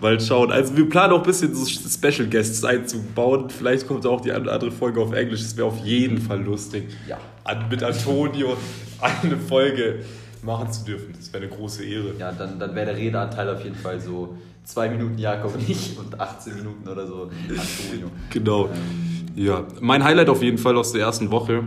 Mal 0.00 0.20
schauen. 0.20 0.50
Also 0.50 0.76
wir 0.76 0.88
planen 0.88 1.12
auch 1.12 1.18
ein 1.18 1.22
bisschen 1.22 1.54
so 1.54 1.64
Special 1.66 2.28
Guests 2.28 2.64
einzubauen. 2.64 3.50
Vielleicht 3.50 3.86
kommt 3.86 4.04
auch 4.04 4.20
die 4.20 4.32
andere 4.32 4.72
Folge 4.72 5.00
auf 5.00 5.12
Englisch. 5.12 5.42
Das 5.42 5.56
wäre 5.56 5.68
auf 5.68 5.78
jeden 5.84 6.18
Fall 6.18 6.42
lustig. 6.42 6.88
Ja. 7.08 7.18
An, 7.44 7.68
mit 7.70 7.82
Antonio 7.82 8.56
eine 9.00 9.36
Folge 9.36 10.00
machen 10.42 10.72
zu 10.72 10.84
dürfen. 10.84 11.14
Das 11.16 11.32
wäre 11.32 11.44
eine 11.44 11.52
große 11.54 11.84
Ehre. 11.84 12.14
Ja, 12.18 12.32
dann, 12.32 12.58
dann 12.58 12.74
wäre 12.74 12.86
der 12.86 12.96
Redeanteil 12.96 13.48
auf 13.48 13.62
jeden 13.62 13.76
Fall 13.76 14.00
so 14.00 14.36
zwei 14.64 14.88
Minuten 14.88 15.18
Jakob 15.18 15.54
und 15.54 15.68
ich 15.68 15.96
und 15.98 16.18
18 16.18 16.54
Minuten 16.56 16.88
oder 16.88 17.06
so 17.06 17.30
Antonio. 17.48 18.10
Genau. 18.30 18.64
Ähm, 18.66 19.26
Ja, 19.36 19.64
mein 19.80 20.02
Highlight 20.02 20.28
auf 20.30 20.42
jeden 20.42 20.58
Fall 20.58 20.76
aus 20.76 20.92
der 20.92 21.02
ersten 21.02 21.30
Woche 21.30 21.62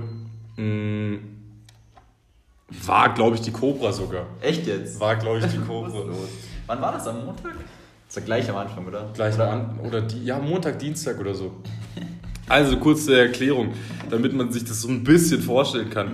mh, 0.58 1.18
war, 2.86 3.14
glaube 3.14 3.36
ich, 3.36 3.42
die 3.42 3.52
Cobra 3.52 3.92
sogar. 3.92 4.26
echt 4.42 4.68
jetzt? 4.68 5.00
War, 5.00 5.16
glaube 5.16 5.40
ich, 5.40 5.46
die 5.46 5.58
Cobra. 5.68 5.92
Wann 6.66 6.82
war 6.82 6.92
das? 6.92 7.08
Am 7.08 7.26
Montag? 7.26 7.54
Das 8.08 8.18
war 8.18 8.24
gleich 8.24 8.50
am 8.50 8.56
Anfang, 8.58 8.86
oder? 8.86 9.10
Gleich 9.14 9.36
oder 9.36 9.52
an, 9.52 9.80
oder 9.84 10.02
die, 10.02 10.24
ja, 10.24 10.40
Montag, 10.40 10.80
Dienstag 10.80 11.20
oder 11.20 11.34
so. 11.34 11.52
Also 12.50 12.78
kurze 12.78 13.20
Erklärung, 13.20 13.74
damit 14.10 14.34
man 14.34 14.52
sich 14.52 14.64
das 14.64 14.82
so 14.82 14.88
ein 14.88 15.04
bisschen 15.04 15.42
vorstellen 15.42 15.90
kann. 15.90 16.14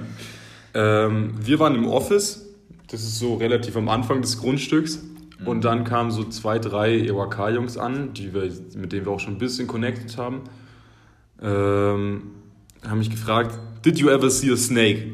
Ähm, 0.73 1.35
wir 1.39 1.59
waren 1.59 1.75
im 1.75 1.87
Office, 1.87 2.47
das 2.87 3.01
ist 3.01 3.19
so 3.19 3.35
relativ 3.35 3.77
am 3.77 3.89
Anfang 3.89 4.21
des 4.21 4.39
Grundstücks. 4.39 5.03
Und 5.45 5.65
dann 5.65 5.83
kamen 5.83 6.09
so 6.11 6.23
zwei, 6.23 6.57
drei 6.57 6.99
EWK-Jungs 6.99 7.77
an, 7.77 8.13
die 8.13 8.33
wir, 8.33 8.49
mit 8.75 8.93
denen 8.93 9.05
wir 9.05 9.11
auch 9.11 9.19
schon 9.19 9.33
ein 9.33 9.39
bisschen 9.39 9.67
connected 9.67 10.17
haben. 10.17 10.41
Ähm, 11.41 12.31
haben 12.87 12.99
mich 12.99 13.09
gefragt, 13.09 13.59
did 13.83 13.99
you 13.99 14.09
ever 14.09 14.29
see 14.29 14.51
a 14.51 14.55
snake? 14.55 15.11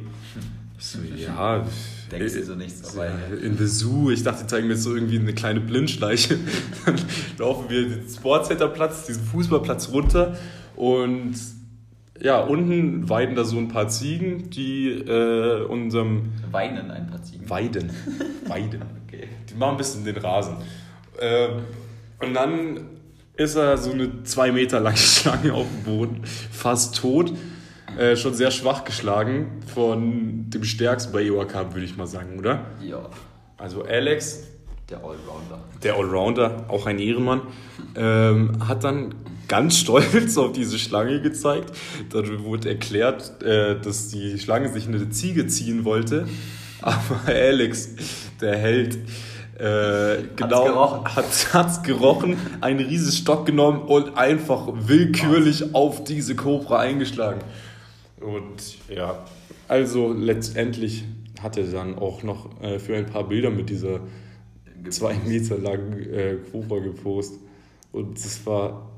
Ich 0.79 0.85
so, 0.85 0.99
ja. 1.15 1.65
Denkst 2.09 2.33
du 2.35 2.43
so 2.45 2.55
nichts 2.55 2.81
dabei? 2.93 3.11
In 3.43 3.57
the 3.57 3.67
Zoo, 3.67 4.09
ich 4.11 4.23
dachte, 4.23 4.43
die 4.43 4.47
zeigen 4.47 4.67
mir 4.67 4.73
jetzt 4.73 4.83
so 4.83 4.95
irgendwie 4.95 5.19
eine 5.19 5.33
kleine 5.33 5.59
Blindschleiche. 5.59 6.37
Dann 6.85 6.95
laufen 7.37 7.69
wir 7.69 7.87
den 7.89 8.09
Sportcenterplatz, 8.09 9.05
diesen 9.05 9.23
Fußballplatz 9.25 9.89
runter 9.89 10.37
und 10.75 11.35
ja, 12.21 12.39
unten 12.39 13.07
weiden 13.09 13.35
da 13.35 13.43
so 13.43 13.57
ein 13.57 13.67
paar 13.67 13.87
Ziegen, 13.89 14.49
die 14.49 14.89
äh, 14.89 15.63
unserem 15.65 16.29
Weinen 16.51 16.91
ein 16.91 17.07
paar 17.07 17.21
Ziegen. 17.23 17.49
Weiden, 17.49 17.91
Weiden, 18.47 18.81
Okay. 19.07 19.27
die 19.49 19.55
machen 19.55 19.71
ein 19.71 19.77
bisschen 19.77 20.05
den 20.05 20.17
Rasen. 20.17 20.55
Ähm, 21.19 21.61
und 22.21 22.33
dann 22.33 22.81
ist 23.37 23.55
er 23.55 23.77
so 23.77 23.91
eine 23.91 24.23
zwei 24.23 24.51
Meter 24.51 24.79
lange 24.79 24.97
Schlange 24.97 25.53
auf 25.53 25.67
dem 25.67 25.83
Boden, 25.83 26.21
fast 26.23 26.97
tot, 26.97 27.33
äh, 27.99 28.15
schon 28.15 28.33
sehr 28.33 28.49
schwach 28.51 28.85
geschlagen 28.85 29.61
von 29.73 30.49
dem 30.49 30.63
Stärksten 30.63 31.11
bei 31.11 31.23
EOK, 31.23 31.53
würde 31.73 31.83
ich 31.83 31.97
mal 31.97 32.07
sagen, 32.07 32.39
oder? 32.39 32.61
Ja, 32.81 33.09
Also 33.57 33.83
Alex, 33.83 34.43
der 34.89 34.99
Allrounder. 34.99 35.59
der 35.83 35.95
Allrounder, 35.95 36.65
auch 36.69 36.85
ein 36.85 36.97
Ehrenmann, 36.97 37.41
ähm, 37.95 38.53
hat 38.67 38.85
dann 38.85 39.15
ganz 39.49 39.77
stolz 39.79 40.37
auf 40.37 40.53
diese 40.53 40.79
Schlange 40.79 41.21
gezeigt. 41.21 41.71
Dann 42.11 42.43
wurde 42.45 42.69
erklärt, 42.69 43.43
äh, 43.43 43.79
dass 43.79 44.07
die 44.07 44.39
Schlange 44.39 44.69
sich 44.69 44.87
eine 44.87 45.09
Ziege 45.09 45.47
ziehen 45.47 45.83
wollte. 45.83 46.25
Aber 46.81 47.19
Alex, 47.27 47.89
der 48.39 48.55
Held, 48.57 48.95
äh, 49.57 50.23
genau, 50.37 50.63
gerochen. 50.63 51.15
hat 51.15 51.53
hat's 51.53 51.83
gerochen, 51.83 52.37
einen 52.61 52.79
riesen 52.79 53.11
Stock 53.11 53.45
genommen 53.45 53.81
und 53.81 54.17
einfach 54.17 54.69
willkürlich 54.73 55.75
auf 55.75 56.05
diese 56.05 56.35
Cobra 56.35 56.79
eingeschlagen. 56.79 57.41
Und 58.21 58.89
ja, 58.89 59.23
also 59.67 60.13
letztendlich 60.13 61.05
hat 61.41 61.57
er 61.57 61.65
dann 61.65 61.97
auch 61.97 62.23
noch 62.23 62.61
äh, 62.61 62.79
für 62.79 62.95
ein 62.97 63.05
paar 63.05 63.27
Bilder 63.27 63.49
mit 63.49 63.69
dieser 63.69 64.01
zwei 64.89 65.15
Meter 65.25 65.57
langen 65.57 65.93
äh, 66.13 66.35
Cobra 66.51 66.79
gepostet. 66.79 67.39
Und 67.91 68.17
das 68.23 68.45
war 68.45 68.89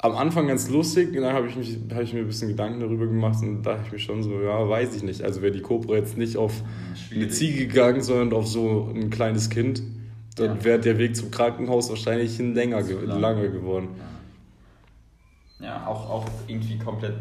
am 0.00 0.16
Anfang 0.16 0.46
ganz 0.46 0.68
lustig, 0.70 1.12
dann 1.14 1.32
habe 1.32 1.48
ich, 1.48 1.56
mich- 1.56 1.76
hab 1.92 2.02
ich 2.02 2.12
mir 2.12 2.20
ein 2.20 2.26
bisschen 2.26 2.48
Gedanken 2.48 2.80
darüber 2.80 3.06
gemacht 3.06 3.42
und 3.42 3.62
dachte 3.64 3.82
ich 3.86 3.92
mir 3.92 3.98
schon 3.98 4.22
so, 4.22 4.40
ja, 4.40 4.68
weiß 4.68 4.94
ich 4.94 5.02
nicht. 5.02 5.22
Also 5.22 5.42
wäre 5.42 5.52
die 5.52 5.60
Cobra 5.60 5.96
jetzt 5.96 6.16
nicht 6.16 6.36
auf 6.36 6.52
eine 6.88 6.96
Schwierig. 6.96 7.32
Ziege 7.32 7.66
gegangen, 7.66 8.00
sondern 8.02 8.32
auf 8.32 8.46
so 8.46 8.92
ein 8.94 9.10
kleines 9.10 9.50
Kind, 9.50 9.82
dann 10.36 10.58
Ja. 10.58 10.64
wäre 10.64 10.78
der 10.78 10.98
Weg 10.98 11.16
zum 11.16 11.30
Krankenhaus 11.32 11.90
wahrscheinlich 11.90 12.38
ein 12.38 12.54
länger, 12.54 12.82
ge 12.84 12.96
lang. 13.04 13.20
langer 13.20 13.48
geworden. 13.48 13.88
Ja, 15.60 15.84
auch, 15.86 16.08
auch 16.08 16.26
irgendwie 16.46 16.78
komplett. 16.78 17.14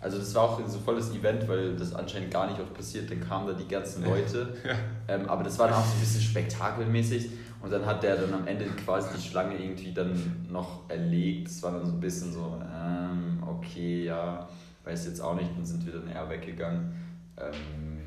Also 0.00 0.18
das 0.18 0.34
war 0.34 0.44
auch 0.44 0.66
so 0.66 0.78
volles 0.78 1.10
Event, 1.14 1.46
weil 1.46 1.76
das 1.76 1.94
anscheinend 1.94 2.30
gar 2.30 2.48
nicht 2.48 2.58
oft 2.58 2.72
passiert. 2.72 3.10
Dann 3.10 3.20
kamen 3.20 3.46
da 3.46 3.52
die 3.52 3.68
ganzen 3.68 4.04
Leute. 4.04 4.54
Ähm, 5.08 5.28
aber 5.28 5.42
das 5.42 5.58
war 5.58 5.66
dann 5.66 5.76
auch 5.76 5.84
so 5.84 5.94
ein 5.94 6.00
bisschen 6.00 6.20
spektakelmäßig. 6.20 7.30
Und 7.60 7.72
dann 7.72 7.84
hat 7.84 8.00
der 8.04 8.14
dann 8.14 8.32
am 8.32 8.46
Ende 8.46 8.64
quasi 8.66 9.08
die 9.16 9.20
Schlange 9.20 9.56
irgendwie 9.56 9.92
dann 9.92 10.46
noch 10.48 10.88
erlegt. 10.88 11.48
Das 11.48 11.60
war 11.64 11.72
dann 11.72 11.84
so 11.84 11.92
ein 11.94 11.98
bisschen 11.98 12.32
so, 12.32 12.62
ähm, 12.72 13.42
okay, 13.44 14.04
ja, 14.04 14.48
weiß 14.84 15.06
jetzt 15.06 15.20
auch 15.20 15.34
nicht. 15.34 15.50
Dann 15.56 15.64
sind 15.64 15.84
wir 15.84 15.94
dann 15.94 16.08
eher 16.08 16.30
weggegangen. 16.30 16.94
Ähm, 17.36 18.02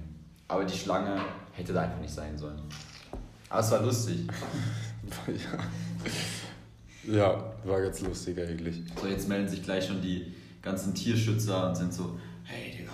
aber 0.47 0.63
die 0.63 0.77
Schlange 0.77 1.19
hätte 1.51 1.73
da 1.73 1.81
einfach 1.81 1.99
nicht 1.99 2.13
sein 2.13 2.37
sollen. 2.37 2.61
Aber 3.49 3.59
es 3.59 3.71
war 3.71 3.81
lustig. 3.81 4.25
ja. 7.05 7.13
ja, 7.13 7.53
war 7.65 7.81
ganz 7.81 7.99
lustig 7.99 8.39
eigentlich. 8.39 8.81
So, 8.99 9.07
jetzt 9.07 9.27
melden 9.27 9.49
sich 9.49 9.61
gleich 9.61 9.85
schon 9.85 10.01
die 10.01 10.33
ganzen 10.63 10.95
Tierschützer 10.95 11.67
und 11.69 11.75
sind 11.75 11.93
so, 11.93 12.17
hey 12.43 12.71
Digga, 12.71 12.91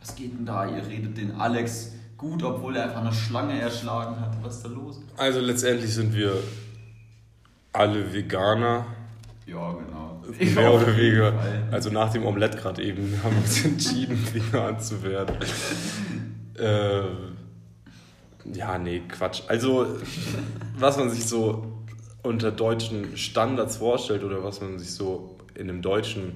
was 0.00 0.14
geht 0.14 0.36
denn 0.36 0.44
da? 0.44 0.66
Ihr 0.66 0.86
redet 0.86 1.16
den 1.16 1.32
Alex 1.36 1.92
gut, 2.18 2.42
obwohl 2.42 2.76
er 2.76 2.84
einfach 2.84 3.00
eine 3.00 3.12
Schlange 3.12 3.58
erschlagen 3.58 4.20
hat. 4.20 4.36
Was 4.42 4.56
ist 4.56 4.64
da 4.64 4.68
los? 4.68 5.00
Also 5.16 5.40
letztendlich 5.40 5.94
sind 5.94 6.14
wir 6.14 6.34
alle 7.72 8.12
Veganer, 8.12 8.86
Ja, 9.46 9.72
genau. 9.72 10.20
mehr 10.38 10.74
oder 10.74 10.96
weniger. 10.96 11.32
Also 11.70 11.90
nach 11.90 12.12
dem 12.12 12.26
Omelette 12.26 12.58
gerade 12.58 12.82
eben 12.82 13.18
haben 13.22 13.34
wir 13.36 13.42
uns 13.42 13.64
entschieden, 13.64 14.18
vegan 14.34 14.78
zu 14.78 15.02
werden. 15.02 15.36
äh, 16.58 17.02
ja, 18.52 18.76
nee, 18.78 19.02
Quatsch. 19.08 19.42
Also, 19.46 19.86
was 20.76 20.96
man 20.96 21.10
sich 21.10 21.24
so 21.24 21.78
unter 22.24 22.50
deutschen 22.50 23.16
Standards 23.16 23.76
vorstellt 23.76 24.24
oder 24.24 24.42
was 24.44 24.60
man 24.60 24.78
sich 24.78 24.92
so 24.92 25.38
in 25.54 25.70
einem 25.70 25.80
deutschen 25.80 26.32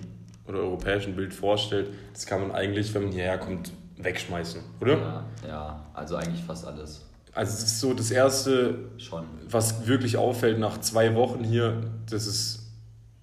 oder 0.48 0.60
europäischen 0.60 1.16
Bild 1.16 1.34
vorstellt, 1.34 1.90
das 2.12 2.26
kann 2.26 2.40
man 2.40 2.52
eigentlich, 2.52 2.94
wenn 2.94 3.04
man 3.04 3.12
hierher 3.12 3.38
kommt, 3.38 3.72
wegschmeißen, 3.96 4.60
oder? 4.80 4.98
Ja, 4.98 5.24
ja, 5.48 5.86
also 5.94 6.16
eigentlich 6.16 6.44
fast 6.44 6.66
alles. 6.66 7.04
Also, 7.32 7.52
es 7.52 7.62
ist 7.64 7.80
so 7.80 7.92
das 7.92 8.10
Erste, 8.10 8.78
Schon. 8.96 9.24
was 9.48 9.86
wirklich 9.86 10.16
auffällt 10.16 10.58
nach 10.58 10.80
zwei 10.80 11.14
Wochen 11.14 11.44
hier, 11.44 11.82
das 12.08 12.26
ist 12.26 12.72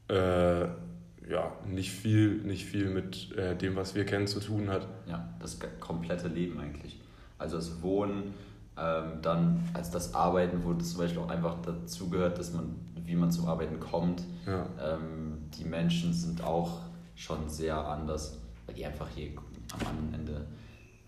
äh, 0.07 0.61
ja 0.63 1.51
nicht 1.67 1.91
viel, 1.91 2.35
nicht 2.43 2.65
viel 2.65 2.89
mit 2.89 3.35
äh, 3.35 3.55
dem, 3.55 3.75
was 3.75 3.95
wir 3.95 4.05
kennen, 4.05 4.27
zu 4.27 4.39
tun 4.39 4.69
hat. 4.69 4.87
Ja, 5.07 5.27
das 5.39 5.57
komplette 5.79 6.27
Leben 6.27 6.59
eigentlich. 6.59 6.99
Also 7.39 7.57
das 7.57 7.81
Wohnen, 7.81 8.33
ähm, 8.77 9.19
dann 9.21 9.67
als 9.73 9.91
das 9.91 10.13
Arbeiten, 10.13 10.63
wo 10.63 10.73
das 10.73 10.91
zum 10.91 10.99
Beispiel 10.99 11.21
auch 11.21 11.29
einfach 11.29 11.57
dazu 11.61 12.09
gehört, 12.09 12.37
dass 12.37 12.53
man, 12.53 12.75
wie 13.05 13.15
man 13.15 13.31
zum 13.31 13.47
Arbeiten 13.47 13.79
kommt. 13.79 14.23
Ja. 14.45 14.67
Ähm, 14.81 15.49
die 15.57 15.65
Menschen 15.65 16.13
sind 16.13 16.43
auch 16.43 16.81
schon 17.15 17.47
sehr 17.49 17.77
anders, 17.77 18.37
weil 18.65 18.75
die 18.75 18.85
einfach 18.85 19.07
hier 19.15 19.29
am 19.73 19.87
anderen 19.87 20.13
Ende 20.13 20.45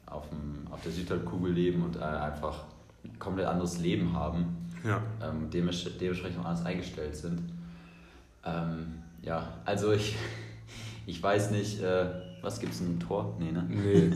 auf, 0.06 0.30
dem, 0.30 0.68
auf 0.72 0.82
der 0.82 0.92
Südhalbkugel 0.92 1.52
leben 1.52 1.84
und 1.84 1.96
äh, 1.98 2.00
einfach 2.04 2.64
ein 3.04 3.18
komplett 3.20 3.48
anderes 3.48 3.80
Leben 3.80 4.14
haben, 4.14 4.70
Ja. 4.84 5.02
ähm, 5.24 5.50
dementsprechend 5.52 6.38
anders 6.46 6.66
eingestellt 6.66 7.16
sind. 7.16 7.42
Ähm, 8.46 9.02
ja, 9.22 9.48
also 9.66 9.92
ich, 9.92 10.16
ich 11.06 11.22
weiß 11.22 11.52
nicht, 11.52 11.82
äh, 11.82 12.06
was 12.42 12.60
gibt 12.60 12.74
es 12.74 12.82
ein 12.82 13.00
Tor? 13.00 13.36
Nee, 13.40 13.52
ne? 13.52 13.66
Nee. 13.68 14.12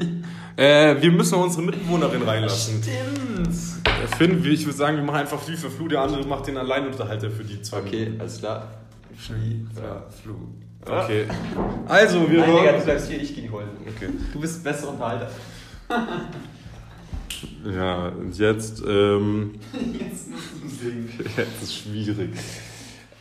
äh, 0.63 1.01
wir 1.01 1.11
müssen 1.11 1.35
unsere 1.35 1.63
Mitbewohnerin 1.63 2.21
reinlassen. 2.21 2.81
Stimmt! 2.83 3.47
Äh, 3.87 4.07
Finn, 4.17 4.43
ich 4.45 4.65
würde 4.65 4.77
sagen, 4.77 4.97
wir 4.97 5.03
machen 5.03 5.17
einfach 5.17 5.39
Flu 5.39 5.55
für 5.57 5.69
Flu, 5.71 5.87
der 5.87 6.01
andere 6.01 6.25
macht 6.27 6.45
den 6.47 6.57
Alleinunterhalter 6.57 7.31
für 7.31 7.43
die 7.43 7.61
zwei 7.63 7.79
Okay, 7.79 8.13
alles 8.19 8.37
klar. 8.37 8.67
Flu. 9.17 9.35
Ja, 9.75 10.03
Flu. 10.09 10.35
Okay. 10.85 11.25
Also, 11.87 12.29
wir 12.29 12.39
Nein. 12.39 12.55
Digga, 12.55 12.71
du 12.77 12.83
bleibst 12.83 13.09
hier, 13.09 13.21
ich 13.21 13.35
geh 13.35 13.41
die 13.41 13.49
holen. 13.49 13.67
Okay. 13.87 14.09
Du 14.33 14.39
bist 14.39 14.59
ein 14.59 14.63
besserer 14.63 14.91
Unterhalter. 14.91 15.29
Ja, 17.63 18.09
und 18.09 18.37
jetzt, 18.37 18.83
ähm, 18.87 19.51
Jetzt 19.73 20.29
musst 20.29 20.53
du 20.61 20.67
singen. 20.67 21.09
jetzt 21.37 21.63
ist 21.63 21.75
schwierig. 21.75 22.31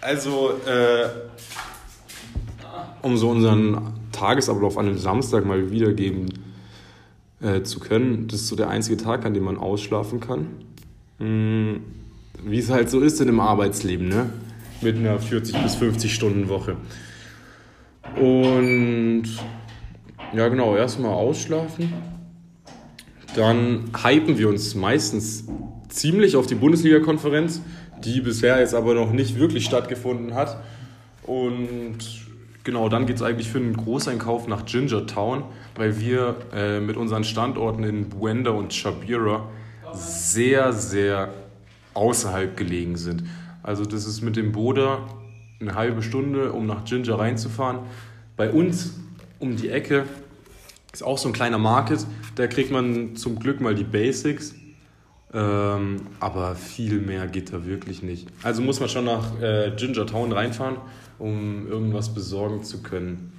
Also, 0.00 0.50
äh, 0.66 1.08
um 3.02 3.16
so 3.16 3.30
unseren 3.30 3.94
Tagesablauf 4.12 4.78
an 4.78 4.86
einem 4.86 4.98
Samstag 4.98 5.44
mal 5.44 5.70
wiedergeben 5.70 6.26
äh, 7.40 7.62
zu 7.62 7.80
können, 7.80 8.28
das 8.28 8.40
ist 8.42 8.48
so 8.48 8.56
der 8.56 8.68
einzige 8.70 8.96
Tag, 8.96 9.24
an 9.24 9.34
dem 9.34 9.44
man 9.44 9.56
ausschlafen 9.56 10.20
kann. 10.20 10.48
Hm, 11.18 11.80
Wie 12.44 12.58
es 12.58 12.70
halt 12.70 12.90
so 12.90 13.00
ist 13.00 13.20
in 13.20 13.28
einem 13.28 13.40
Arbeitsleben, 13.40 14.08
ne? 14.08 14.30
Mit 14.80 14.96
einer 14.96 15.18
40 15.18 15.60
bis 15.62 15.74
50 15.76 16.14
Stunden 16.14 16.48
Woche. 16.48 16.76
Und 18.16 19.24
ja, 20.34 20.48
genau, 20.48 20.76
erstmal 20.76 21.12
ausschlafen. 21.12 21.92
Dann 23.34 23.90
hypen 24.02 24.38
wir 24.38 24.48
uns 24.48 24.74
meistens 24.74 25.46
ziemlich 25.88 26.36
auf 26.36 26.46
die 26.46 26.54
Bundesliga-Konferenz, 26.54 27.62
die 28.04 28.20
bisher 28.20 28.60
jetzt 28.60 28.74
aber 28.74 28.94
noch 28.94 29.12
nicht 29.12 29.38
wirklich 29.38 29.64
stattgefunden 29.64 30.34
hat. 30.34 30.62
Und 31.22 31.98
genau, 32.64 32.88
dann 32.88 33.06
geht 33.06 33.16
es 33.16 33.22
eigentlich 33.22 33.48
für 33.48 33.58
einen 33.58 33.76
Großeinkauf 33.76 34.48
nach 34.48 34.64
Gingertown, 34.64 35.44
weil 35.76 36.00
wir 36.00 36.36
äh, 36.54 36.80
mit 36.80 36.96
unseren 36.96 37.24
Standorten 37.24 37.84
in 37.84 38.08
Buenda 38.08 38.50
und 38.50 38.72
Chabira 38.72 39.48
sehr, 39.92 40.72
sehr 40.72 41.32
außerhalb 41.94 42.56
gelegen 42.56 42.96
sind. 42.96 43.24
Also 43.62 43.84
das 43.84 44.06
ist 44.06 44.22
mit 44.22 44.36
dem 44.36 44.52
Boda 44.52 45.06
eine 45.60 45.74
halbe 45.74 46.02
Stunde, 46.02 46.52
um 46.52 46.66
nach 46.66 46.84
Ginger 46.84 47.18
reinzufahren. 47.18 47.80
Bei 48.36 48.50
uns 48.50 48.94
um 49.38 49.56
die 49.56 49.70
Ecke 49.70 50.04
ist 50.92 51.02
auch 51.02 51.18
so 51.18 51.28
ein 51.28 51.32
kleiner 51.32 51.58
Market, 51.58 52.06
da 52.36 52.46
kriegt 52.46 52.70
man 52.70 53.16
zum 53.16 53.38
Glück 53.38 53.60
mal 53.60 53.74
die 53.74 53.84
Basics. 53.84 54.54
Ähm, 55.34 56.06
aber 56.20 56.54
viel 56.54 57.00
mehr 57.00 57.26
geht 57.26 57.52
da 57.52 57.66
wirklich 57.66 58.02
nicht. 58.02 58.28
Also 58.42 58.62
muss 58.62 58.80
man 58.80 58.88
schon 58.88 59.04
nach 59.04 59.38
äh, 59.42 59.72
Ginger 59.76 60.06
Town 60.06 60.32
reinfahren, 60.32 60.76
um 61.18 61.66
irgendwas 61.68 62.14
besorgen 62.14 62.64
zu 62.64 62.82
können. 62.82 63.32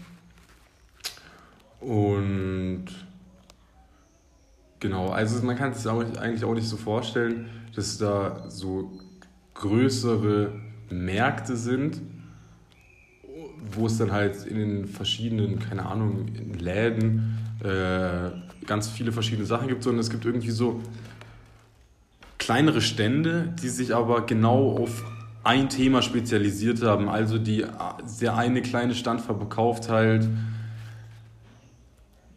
Und 1.80 2.86
genau, 4.80 5.10
also 5.10 5.44
man 5.44 5.56
kann 5.56 5.74
sich 5.74 5.90
eigentlich 5.90 6.44
auch 6.44 6.54
nicht 6.54 6.68
so 6.68 6.78
vorstellen, 6.78 7.50
dass 7.76 7.98
da 7.98 8.46
so 8.50 8.92
größere 9.56 10.52
Märkte 10.92 11.56
sind, 11.56 12.02
wo 13.72 13.88
es 13.88 13.98
dann 13.98 14.12
halt 14.12 14.46
in 14.46 14.58
den 14.58 14.88
verschiedenen, 14.88 15.60
keine 15.60 15.86
Ahnung, 15.86 16.28
in 16.36 16.54
Läden 16.54 17.38
äh, 17.64 18.32
ganz 18.66 18.90
viele 18.90 19.12
verschiedene 19.12 19.46
Sachen 19.46 19.68
gibt, 19.68 19.84
sondern 19.84 20.00
es 20.00 20.10
gibt 20.10 20.26
irgendwie 20.26 20.52
so 20.52 20.82
kleinere 22.38 22.82
Stände, 22.82 23.54
die 23.62 23.70
sich 23.70 23.94
aber 23.94 24.26
genau 24.26 24.78
auf 24.78 25.04
ein 25.44 25.70
Thema 25.70 26.02
spezialisiert 26.02 26.82
haben. 26.82 27.10
Also 27.10 27.38
die, 27.38 27.66
der 28.22 28.38
eine 28.38 28.62
kleine 28.62 28.96
Stand 28.96 29.22
verkauft 29.22 29.90
halt, 29.90 30.28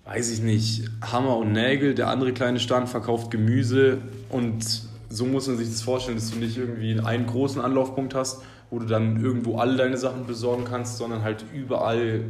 weiß 0.05 0.31
ich 0.33 0.43
nicht, 0.43 0.91
Hammer 1.01 1.37
und 1.37 1.53
Nägel, 1.53 1.95
der 1.95 2.09
andere 2.09 2.33
kleine 2.33 2.61
Stand 2.61 2.89
verkauft 2.89 3.31
Gemüse 3.31 3.99
und 4.29 4.83
so 5.13 5.27
muss 5.27 5.47
man 5.47 5.59
sich 5.59 5.69
das 5.69 5.83
vorstellen, 5.83 6.17
dass 6.17 6.31
du 6.31 6.39
nicht 6.39 6.57
irgendwie 6.57 6.99
einen 6.99 7.27
großen 7.27 7.61
Anlaufpunkt 7.61 8.15
hast, 8.15 8.43
wo 8.71 8.79
du 8.79 8.87
dann 8.87 9.23
irgendwo 9.23 9.59
alle 9.59 9.77
deine 9.77 9.99
Sachen 9.99 10.27
besorgen 10.27 10.65
kannst, 10.65 10.97
sondern 10.97 11.23
halt 11.23 11.45
überall 11.53 12.25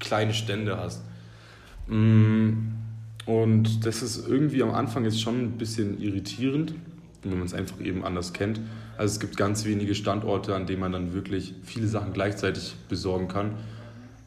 kleine 0.00 0.34
Stände 0.34 0.76
hast. 0.76 1.02
Mm, 1.86 2.52
Und 3.26 3.86
das 3.86 4.02
ist 4.02 4.28
irgendwie 4.28 4.62
am 4.62 4.72
Anfang 4.72 5.04
jetzt 5.04 5.20
schon 5.20 5.40
ein 5.40 5.52
bisschen 5.52 6.00
irritierend, 6.00 6.74
wenn 7.22 7.38
man 7.38 7.46
es 7.46 7.54
einfach 7.54 7.80
eben 7.80 8.04
anders 8.04 8.32
kennt. 8.32 8.60
Also 8.98 9.14
es 9.14 9.20
gibt 9.20 9.36
ganz 9.36 9.64
wenige 9.64 9.94
Standorte, 9.94 10.54
an 10.54 10.66
denen 10.66 10.80
man 10.80 10.92
dann 10.92 11.14
wirklich 11.14 11.54
viele 11.62 11.86
Sachen 11.86 12.12
gleichzeitig 12.12 12.74
besorgen 12.88 13.28
kann. 13.28 13.52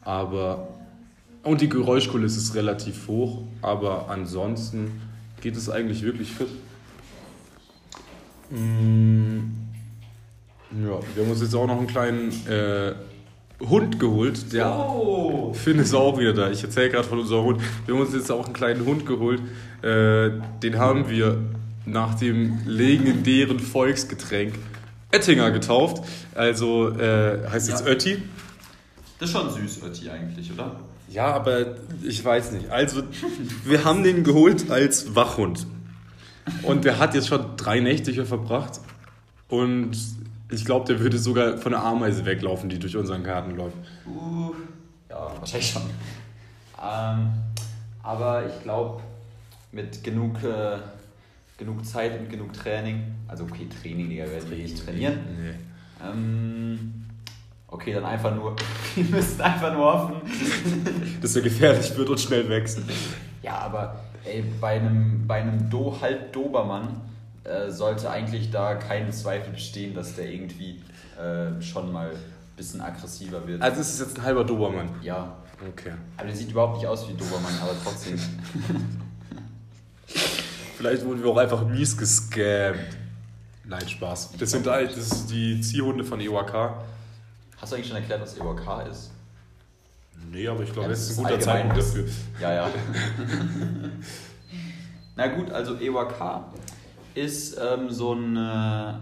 Aber 0.00 0.68
und 1.44 1.60
die 1.60 1.68
Geräuschkulisse 1.68 2.38
ist 2.38 2.54
relativ 2.54 3.06
hoch, 3.06 3.42
aber 3.62 4.08
ansonsten 4.10 4.90
geht 5.40 5.56
es 5.56 5.70
eigentlich 5.70 6.02
wirklich 6.02 6.32
fit. 6.32 6.48
Mm, 8.50 9.38
Ja, 10.72 10.98
wir 11.14 11.24
haben 11.24 11.30
uns 11.30 11.40
jetzt 11.40 11.54
auch 11.54 11.66
noch 11.66 11.78
einen 11.78 11.86
kleinen 11.86 12.30
äh, 12.48 12.94
Hund 13.60 13.98
geholt. 13.98 14.52
Der 14.52 14.70
Oh! 14.76 15.52
Finn 15.54 15.78
ist 15.78 15.94
auch 15.94 16.18
wieder 16.18 16.32
da. 16.32 16.50
Ich 16.50 16.62
erzähle 16.62 16.90
gerade 16.90 17.08
von 17.08 17.18
unserem 17.20 17.44
Hund. 17.44 17.60
Wir 17.86 17.94
haben 17.94 18.00
uns 18.02 18.14
jetzt 18.14 18.30
auch 18.30 18.44
einen 18.44 18.54
kleinen 18.54 18.84
Hund 18.84 19.04
geholt. 19.06 19.40
Äh, 19.82 20.30
den 20.62 20.78
haben 20.78 21.08
wir 21.08 21.38
nach 21.86 22.14
dem 22.14 22.58
legendären 22.66 23.58
Volksgetränk 23.58 24.54
Oettinger 25.12 25.50
getauft. 25.50 26.04
Also 26.34 26.90
äh, 26.90 27.48
heißt 27.50 27.68
jetzt 27.68 27.84
Ja. 27.86 27.92
Ötti. 27.92 28.22
Das 29.18 29.30
ist 29.30 29.36
schon 29.36 29.50
süß, 29.50 29.82
Ötti, 29.84 30.10
eigentlich, 30.10 30.52
oder? 30.52 30.76
Ja, 31.10 31.32
aber 31.32 31.74
ich 32.04 32.22
weiß 32.24 32.52
nicht. 32.52 32.70
Also, 32.70 33.02
wir 33.64 33.84
haben 33.84 34.04
den 34.04 34.22
geholt 34.22 34.70
als 34.70 35.14
Wachhund. 35.16 35.66
Und 36.62 36.84
der 36.84 36.98
hat 36.98 37.14
jetzt 37.14 37.28
schon 37.28 37.56
drei 37.56 37.80
Nächte 37.80 38.10
hier 38.10 38.26
verbracht. 38.26 38.80
Und 39.48 39.96
ich 40.50 40.64
glaube, 40.64 40.86
der 40.86 41.00
würde 41.00 41.18
sogar 41.18 41.58
von 41.58 41.72
der 41.72 41.82
Ameise 41.82 42.24
weglaufen, 42.24 42.68
die 42.68 42.78
durch 42.78 42.96
unseren 42.96 43.22
Garten 43.22 43.56
läuft. 43.56 43.76
Uh, 44.06 44.54
ja, 45.08 45.30
wahrscheinlich 45.38 45.70
schon. 45.70 45.82
Ähm, 46.82 47.30
aber 48.02 48.46
ich 48.46 48.62
glaube, 48.62 49.02
mit 49.72 50.02
genug, 50.02 50.42
äh, 50.42 50.78
genug 51.56 51.84
Zeit 51.84 52.18
und 52.18 52.30
genug 52.30 52.52
Training, 52.52 53.14
also 53.26 53.44
okay, 53.44 53.68
Training, 53.82 54.08
Digga, 54.08 54.24
wir 54.24 54.32
werden 54.32 54.50
nicht 54.50 54.84
trainieren. 54.84 55.18
Nee. 55.40 55.54
Ähm, 56.02 57.06
okay, 57.66 57.92
dann 57.92 58.04
einfach 58.04 58.34
nur, 58.34 58.56
wir 58.94 59.04
müssen 59.04 59.40
einfach 59.40 59.72
nur 59.72 59.92
hoffen. 59.92 60.16
Dass 61.20 61.36
er 61.36 61.42
gefährlich 61.42 61.94
wird 61.96 62.08
und 62.08 62.20
schnell 62.20 62.48
wächst. 62.48 62.80
Ja, 63.42 63.58
aber 63.58 64.00
ey, 64.28 64.44
bei 64.60 64.76
einem, 64.80 65.26
bei 65.26 65.40
einem 65.42 65.68
Do 65.70 65.96
halb 66.00 66.32
Dobermann 66.32 67.00
äh, 67.44 67.70
sollte 67.70 68.10
eigentlich 68.10 68.50
da 68.50 68.74
kein 68.74 69.12
Zweifel 69.12 69.52
bestehen, 69.52 69.94
dass 69.94 70.14
der 70.16 70.30
irgendwie 70.30 70.82
äh, 71.18 71.60
schon 71.62 71.92
mal 71.92 72.10
ein 72.10 72.16
bisschen 72.56 72.80
aggressiver 72.80 73.46
wird. 73.46 73.62
Also, 73.62 73.80
es 73.80 73.90
ist 73.94 74.00
jetzt 74.00 74.18
ein 74.18 74.24
halber 74.24 74.44
Dobermann. 74.44 74.90
ja, 75.02 75.36
Okay. 75.70 75.92
aber 76.16 76.26
der 76.28 76.36
sieht 76.36 76.50
überhaupt 76.52 76.76
nicht 76.76 76.86
aus 76.86 77.08
wie 77.08 77.14
Dobermann, 77.14 77.52
aber 77.60 77.72
trotzdem. 77.82 78.16
Vielleicht 80.76 81.04
wurden 81.04 81.22
wir 81.22 81.30
auch 81.30 81.36
einfach 81.36 81.66
mies 81.66 81.96
gescammt. 81.96 82.78
Nein, 83.64 83.88
Spaß. 83.88 84.32
Das 84.38 84.50
sind 84.52 84.64
das 84.66 84.96
ist 84.96 85.26
die 85.30 85.60
Ziehhunde 85.60 86.04
von 86.04 86.20
EWK. 86.20 86.74
Hast 87.60 87.72
du 87.72 87.76
eigentlich 87.76 87.88
schon 87.88 87.96
erklärt, 87.96 88.22
was 88.22 88.36
EOK 88.38 88.86
ist? 88.88 89.10
Nee, 90.30 90.46
aber 90.46 90.62
ich 90.62 90.72
glaube, 90.72 90.82
Ja, 90.82 90.88
das 90.88 91.00
das 91.00 91.10
ist 91.10 91.18
ein 91.18 91.24
guter 91.24 91.40
Zeitpunkt 91.40 91.78
dafür. 91.78 92.04
Ja, 92.40 92.54
ja. 92.54 92.70
Na 95.16 95.26
gut, 95.28 95.50
also 95.50 95.74
EWK 95.74 96.44
ist 97.14 97.58
ähm, 97.58 97.90
so, 97.90 98.12
eine, 98.12 99.00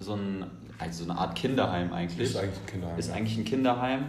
so, 0.00 0.14
ein, 0.14 0.46
also 0.78 1.04
so 1.04 1.10
eine 1.10 1.20
Art 1.20 1.36
Kinderheim 1.36 1.92
eigentlich. 1.92 2.30
Ist 2.30 2.36
eigentlich 2.36 2.58
ein 2.58 2.66
Kinderheim. 2.66 2.98
Ist 2.98 3.12
eigentlich 3.12 3.38
ein 3.38 3.44
Kinderheim 3.44 4.04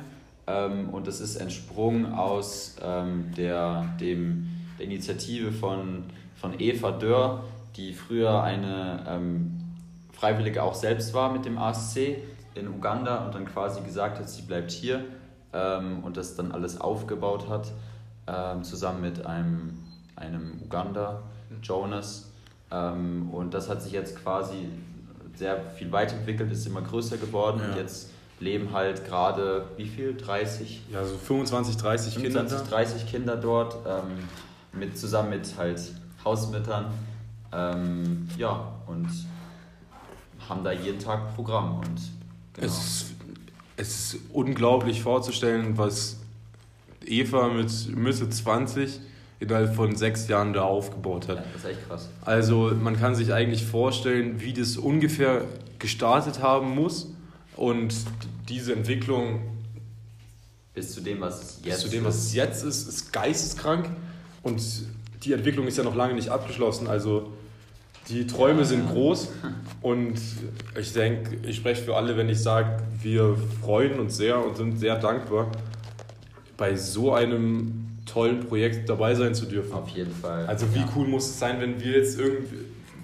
ähm, 0.47 0.89
und 0.89 1.07
es 1.07 1.19
ist 1.19 1.35
entsprungen 1.35 2.13
aus 2.13 2.75
ähm, 2.81 3.31
der, 3.37 3.85
dem, 3.99 4.47
der 4.79 4.85
Initiative 4.85 5.51
von, 5.51 6.05
von 6.35 6.59
Eva 6.59 6.91
Dörr, 6.91 7.43
die 7.75 7.93
früher 7.93 8.41
eine 8.43 9.03
ähm, 9.07 9.59
Freiwillige 10.11 10.63
auch 10.63 10.75
selbst 10.75 11.13
war 11.13 11.31
mit 11.31 11.45
dem 11.45 11.57
ASC 11.57 12.17
in 12.55 12.67
Uganda 12.67 13.25
und 13.25 13.35
dann 13.35 13.45
quasi 13.45 13.81
gesagt 13.81 14.19
hat, 14.19 14.29
sie 14.29 14.43
bleibt 14.43 14.71
hier 14.71 15.03
ähm, 15.53 16.03
und 16.03 16.17
das 16.17 16.35
dann 16.35 16.51
alles 16.51 16.79
aufgebaut 16.81 17.47
hat, 17.49 17.71
ähm, 18.27 18.63
zusammen 18.63 19.01
mit 19.01 19.25
einem, 19.25 19.79
einem 20.15 20.59
Uganda, 20.63 21.21
Jonas. 21.61 22.29
Ähm, 22.71 23.29
und 23.31 23.53
das 23.53 23.69
hat 23.69 23.81
sich 23.81 23.91
jetzt 23.93 24.15
quasi 24.21 24.67
sehr 25.35 25.59
viel 25.75 25.91
weiterentwickelt, 25.91 26.51
ist 26.51 26.65
immer 26.67 26.81
größer 26.81 27.17
geworden 27.17 27.61
und 27.61 27.71
Ja. 27.75 27.77
jetzt 27.81 28.09
leben 28.39 28.71
halt 28.73 29.05
gerade, 29.05 29.65
wie 29.77 29.85
viel? 29.87 30.15
30? 30.15 30.81
Ja, 30.91 31.03
so 31.05 31.15
25, 31.17 31.77
30 31.77 32.13
Kinder. 32.15 32.39
25, 32.41 32.69
30 32.69 33.07
Kinder 33.07 33.35
dort, 33.37 33.75
ähm, 33.87 34.27
mit, 34.77 34.97
zusammen 34.97 35.29
mit 35.29 35.53
halt 35.57 35.79
Hausmüttern. 36.25 36.85
Ähm, 37.51 38.27
ja, 38.37 38.71
und 38.87 39.07
haben 40.49 40.63
da 40.63 40.71
jeden 40.71 40.99
Tag 40.99 41.35
Programm 41.35 41.77
und 41.77 42.01
genau. 42.53 42.67
Es, 42.67 43.12
es 43.83 44.13
ist 44.13 44.21
unglaublich 44.31 45.01
vorzustellen, 45.01 45.77
was 45.77 46.17
Eva 47.05 47.49
mit 47.49 47.95
Mitte 47.95 48.29
20 48.29 48.99
innerhalb 49.39 49.75
von 49.75 49.95
sechs 49.95 50.27
Jahren 50.27 50.53
da 50.53 50.61
aufgebaut 50.61 51.27
ja, 51.27 51.35
hat. 51.35 51.45
das 51.53 51.63
ist 51.63 51.69
echt 51.69 51.87
krass. 51.87 52.09
Also 52.23 52.71
man 52.79 52.97
kann 52.97 53.13
sich 53.13 53.33
eigentlich 53.33 53.65
vorstellen, 53.65 54.39
wie 54.39 54.53
das 54.53 54.77
ungefähr 54.77 55.43
gestartet 55.79 56.41
haben 56.41 56.73
muss 56.75 57.09
und 57.57 57.93
diese 58.47 58.73
Entwicklung 58.73 59.41
bis 60.73 60.93
zu 60.93 61.01
dem, 61.01 61.19
was 61.19 61.41
es 61.41 61.59
jetzt 61.63 61.65
bis 61.65 61.79
zu 61.79 61.89
dem, 61.89 62.05
was 62.05 62.15
es 62.15 62.33
jetzt 62.33 62.63
ist, 62.63 62.87
ist 62.87 63.11
geisteskrank. 63.11 63.89
Und 64.41 64.61
die 65.23 65.33
Entwicklung 65.33 65.67
ist 65.67 65.77
ja 65.77 65.83
noch 65.83 65.95
lange 65.95 66.13
nicht 66.13 66.29
abgeschlossen. 66.29 66.87
Also 66.87 67.31
die 68.09 68.27
Träume 68.27 68.65
sind 68.65 68.89
groß 68.89 69.29
und 69.81 70.19
ich 70.79 70.93
denke, 70.93 71.37
ich 71.47 71.57
spreche 71.57 71.83
für 71.83 71.95
alle, 71.95 72.17
wenn 72.17 72.29
ich 72.29 72.39
sage, 72.39 72.77
wir 73.01 73.37
freuen 73.61 73.99
uns 73.99 74.17
sehr 74.17 74.43
und 74.43 74.57
sind 74.57 74.77
sehr 74.77 74.97
dankbar, 74.97 75.47
bei 76.57 76.75
so 76.75 77.13
einem 77.13 77.85
tollen 78.05 78.41
Projekt 78.41 78.89
dabei 78.89 79.15
sein 79.15 79.33
zu 79.33 79.45
dürfen. 79.45 79.73
Auf 79.73 79.89
jeden 79.89 80.13
Fall. 80.13 80.45
Also 80.45 80.73
wie 80.73 80.79
ja. 80.79 80.89
cool 80.95 81.07
muss 81.07 81.25
es 81.25 81.39
sein, 81.39 81.61
wenn 81.61 81.81
wir 81.81 81.93
jetzt 81.93 82.19
irgendwie, 82.19 82.57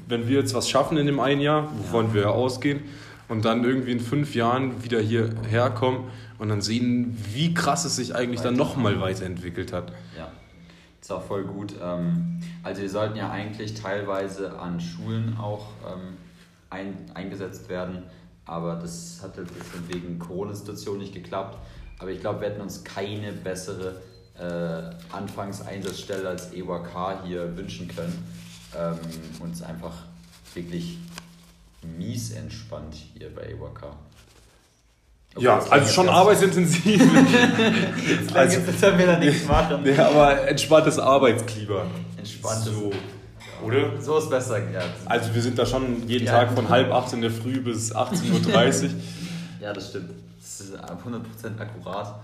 wenn 0.07 0.27
wir 0.27 0.39
jetzt 0.39 0.53
was 0.53 0.69
schaffen 0.69 0.97
in 0.97 1.05
dem 1.05 1.19
einen 1.19 1.41
Jahr, 1.41 1.71
wovon 1.77 2.07
ja. 2.07 2.13
wir 2.13 2.31
ausgehen, 2.31 2.81
und 3.29 3.45
dann 3.45 3.63
irgendwie 3.63 3.91
in 3.91 3.99
fünf 3.99 4.33
Jahren 4.33 4.83
wieder 4.83 4.99
hierher 4.99 5.69
kommen 5.69 6.09
und 6.39 6.49
dann 6.49 6.61
sehen, 6.61 7.15
wie 7.31 7.53
krass 7.53 7.85
es 7.85 7.95
sich 7.95 8.15
eigentlich 8.15 8.41
dann 8.41 8.55
nochmal 8.55 8.99
weiterentwickelt 8.99 9.71
hat. 9.71 9.93
Ja, 10.17 10.31
ist 11.09 11.15
auch 11.15 11.23
voll 11.23 11.43
gut. 11.43 11.73
Ähm, 11.81 12.39
also 12.61 12.81
wir 12.81 12.89
sollten 12.89 13.17
ja 13.17 13.31
eigentlich 13.31 13.73
teilweise 13.73 14.59
an 14.59 14.79
Schulen 14.79 15.37
auch 15.37 15.65
ähm, 15.87 16.17
ein, 16.69 16.95
eingesetzt 17.15 17.67
werden, 17.67 18.03
aber 18.45 18.75
das 18.75 19.19
hat 19.23 19.37
halt 19.37 19.49
wegen 19.87 20.19
Corona-Situation 20.19 20.99
nicht 20.99 21.13
geklappt. 21.13 21.57
Aber 21.97 22.11
ich 22.11 22.19
glaube, 22.19 22.41
wir 22.41 22.49
hätten 22.49 22.61
uns 22.61 22.83
keine 22.83 23.33
bessere 23.33 24.01
äh, 24.37 25.15
Anfangseinsatzstelle 25.15 26.29
als 26.29 26.53
EWK 26.53 27.23
hier 27.25 27.57
wünschen 27.57 27.87
können. 27.87 28.27
Ähm, 28.77 28.99
uns 29.39 29.63
einfach 29.63 29.95
wirklich 30.53 30.99
mies 31.97 32.31
entspannt 32.31 32.95
hier 33.17 33.33
bei 33.33 33.49
EWK. 33.49 33.95
Okay, 35.35 35.45
ja, 35.45 35.59
also 35.69 35.93
schon 35.93 36.09
arbeitsintensiv. 36.09 36.85
jetzt 36.87 38.35
also, 38.35 38.59
jetzt 38.59 38.81
wir 38.97 39.05
da 39.05 39.19
nichts 39.19 39.47
machen. 39.47 39.81
Nee, 39.83 39.97
aber 39.97 40.47
entspanntes 40.47 40.97
Arbeitsklima. 40.97 41.85
Entspanntes. 42.17 42.73
So, 42.73 42.91
oder? 43.63 44.01
So 44.01 44.17
ist 44.17 44.29
besser, 44.29 44.57
ja. 44.71 44.81
Also 45.05 45.33
wir 45.33 45.41
sind 45.41 45.59
da 45.59 45.65
schon 45.65 46.07
jeden 46.07 46.25
ja, 46.25 46.31
Tag 46.31 46.53
von 46.53 46.69
halb 46.69 46.91
acht 46.91 47.13
in 47.13 47.21
der 47.21 47.29
Früh 47.29 47.61
bis 47.61 47.95
18.30 47.95 48.85
Uhr. 48.85 48.89
ja, 49.61 49.71
das 49.71 49.89
stimmt. 49.89 50.11
Das 50.39 50.61
ist 50.61 50.75
100% 50.75 51.59
akkurat. 51.59 52.19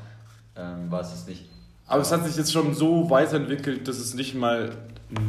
Ähm, 0.56 0.90
war 0.90 1.02
es 1.02 1.12
das 1.12 1.28
nicht. 1.28 1.46
Aber 1.86 2.02
es 2.02 2.12
hat 2.12 2.26
sich 2.26 2.36
jetzt 2.36 2.52
schon 2.52 2.74
so 2.74 3.10
weiterentwickelt, 3.12 3.88
dass 3.88 3.98
es 3.98 4.16
nicht 4.16 4.34
mal 4.34 4.72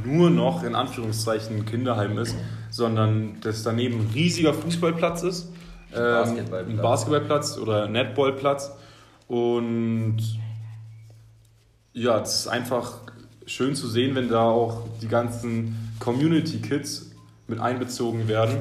nur 0.05 0.31
noch 0.31 0.63
in 0.63 0.75
Anführungszeichen 0.75 1.57
ein 1.57 1.67
Kinderheim 1.67 2.17
ist, 2.17 2.35
sondern 2.71 3.39
dass 3.43 3.63
daneben 3.63 4.01
ein 4.01 4.11
riesiger 4.15 4.55
Fußballplatz 4.55 5.23
ist 5.23 5.49
ähm, 5.95 6.03
Basketballplatz. 6.03 6.69
Ein 6.69 6.83
Basketballplatz 6.83 7.59
oder 7.59 7.89
Netballplatz. 7.89 8.73
Und 9.29 10.19
ja, 11.93 12.21
es 12.21 12.41
ist 12.41 12.49
einfach 12.49 13.01
schön 13.47 13.75
zu 13.75 13.89
sehen, 13.89 14.15
wenn 14.15 14.29
da 14.29 14.43
auch 14.43 14.83
die 15.01 15.09
ganzen 15.09 15.95
Community-Kids 15.99 17.13
mit 17.49 17.61
einbezogen 17.61 18.29
werden, 18.29 18.59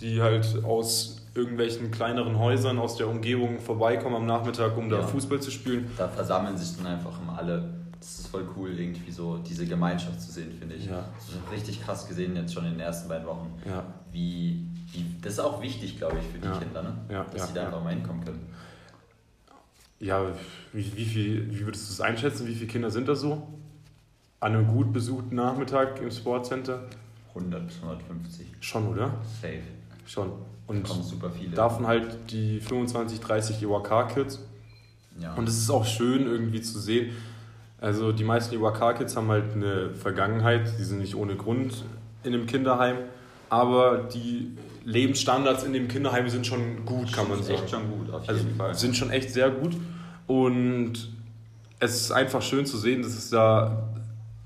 die 0.00 0.20
halt 0.22 0.62
aus 0.64 1.16
irgendwelchen 1.34 1.90
kleineren 1.90 2.38
Häusern 2.38 2.78
aus 2.78 2.96
der 2.96 3.08
Umgebung 3.08 3.60
vorbeikommen 3.60 4.16
am 4.16 4.26
Nachmittag, 4.26 4.76
um 4.76 4.90
ja. 4.90 4.98
da 4.98 5.06
Fußball 5.06 5.40
zu 5.40 5.50
spielen. 5.50 5.90
Da 5.96 6.08
versammeln 6.08 6.56
sich 6.56 6.76
dann 6.76 6.86
einfach 6.86 7.20
immer 7.20 7.38
alle. 7.38 7.74
Das 7.98 8.20
ist 8.20 8.28
voll 8.28 8.46
cool, 8.56 8.78
irgendwie 8.78 9.10
so 9.10 9.38
diese 9.38 9.66
Gemeinschaft 9.66 10.20
zu 10.20 10.30
sehen, 10.30 10.52
finde 10.58 10.76
ich. 10.76 10.86
Ja. 10.86 11.04
Das 11.16 11.28
ist 11.28 11.52
richtig 11.52 11.82
krass 11.82 12.06
gesehen 12.06 12.36
jetzt 12.36 12.54
schon 12.54 12.64
in 12.64 12.72
den 12.72 12.80
ersten 12.80 13.08
beiden 13.08 13.26
Wochen, 13.26 13.52
ja. 13.66 13.82
wie 14.12 14.66
das 15.22 15.34
ist 15.34 15.40
auch 15.40 15.60
wichtig, 15.62 15.98
glaube 15.98 16.18
ich, 16.18 16.26
für 16.26 16.38
die 16.38 16.46
ja. 16.46 16.58
Kinder, 16.58 16.82
ne? 16.82 16.94
Ja, 17.08 17.24
dass 17.24 17.40
ja, 17.42 17.46
sie 17.46 17.54
da 17.54 17.66
einfach 17.66 17.82
mal 17.82 17.92
hinkommen 17.94 18.24
können. 18.24 18.46
Ja, 19.98 20.26
wie, 20.72 20.96
wie, 20.96 21.04
viel, 21.04 21.50
wie 21.50 21.64
würdest 21.64 21.88
du 21.88 21.92
es 21.92 22.00
einschätzen? 22.00 22.46
Wie 22.46 22.54
viele 22.54 22.66
Kinder 22.66 22.90
sind 22.90 23.08
da 23.08 23.14
so? 23.14 23.48
An 24.40 24.54
einem 24.54 24.66
gut 24.66 24.92
besuchten 24.92 25.34
Nachmittag 25.34 26.00
im 26.00 26.10
Sportcenter? 26.10 26.84
100 27.28 27.66
bis 27.66 27.76
150. 27.82 28.46
Schon, 28.60 28.88
oder? 28.88 29.14
Safe. 29.40 29.62
Schon. 30.06 30.32
Und 30.66 30.86
super 30.86 31.30
viele. 31.30 31.54
davon 31.54 31.86
halt 31.86 32.30
die 32.30 32.60
25, 32.60 33.20
30 33.20 33.62
IWK-Kids. 33.62 34.40
Ja. 35.18 35.34
Und 35.34 35.48
es 35.48 35.56
ist 35.56 35.70
auch 35.70 35.84
schön 35.84 36.26
irgendwie 36.26 36.60
zu 36.60 36.78
sehen. 36.78 37.12
Also 37.78 38.12
die 38.12 38.24
meisten 38.24 38.54
IWK-Kids 38.54 39.16
haben 39.16 39.28
halt 39.28 39.54
eine 39.54 39.94
Vergangenheit, 39.94 40.78
die 40.78 40.84
sind 40.84 40.98
nicht 40.98 41.14
ohne 41.14 41.36
Grund 41.36 41.84
in 42.24 42.34
einem 42.34 42.46
Kinderheim, 42.46 42.96
aber 43.48 43.98
die 43.98 44.56
Lebensstandards 44.86 45.64
in 45.64 45.72
dem 45.72 45.88
Kinderheim 45.88 46.28
sind 46.28 46.46
schon 46.46 46.86
gut, 46.86 47.12
kann 47.12 47.28
man 47.28 47.42
sagen. 47.42 47.58
Echt 47.58 47.70
schon 47.70 47.90
gut, 47.90 48.08
auf 48.14 48.22
jeden 48.22 48.38
also, 48.38 48.48
Fall. 48.56 48.74
Sind 48.74 48.96
schon 48.96 49.10
echt 49.10 49.30
sehr 49.30 49.50
gut. 49.50 49.76
Und 50.28 51.12
es 51.80 51.96
ist 51.96 52.12
einfach 52.12 52.40
schön 52.40 52.66
zu 52.66 52.78
sehen, 52.78 53.02
dass 53.02 53.12
es 53.12 53.28
da 53.28 53.88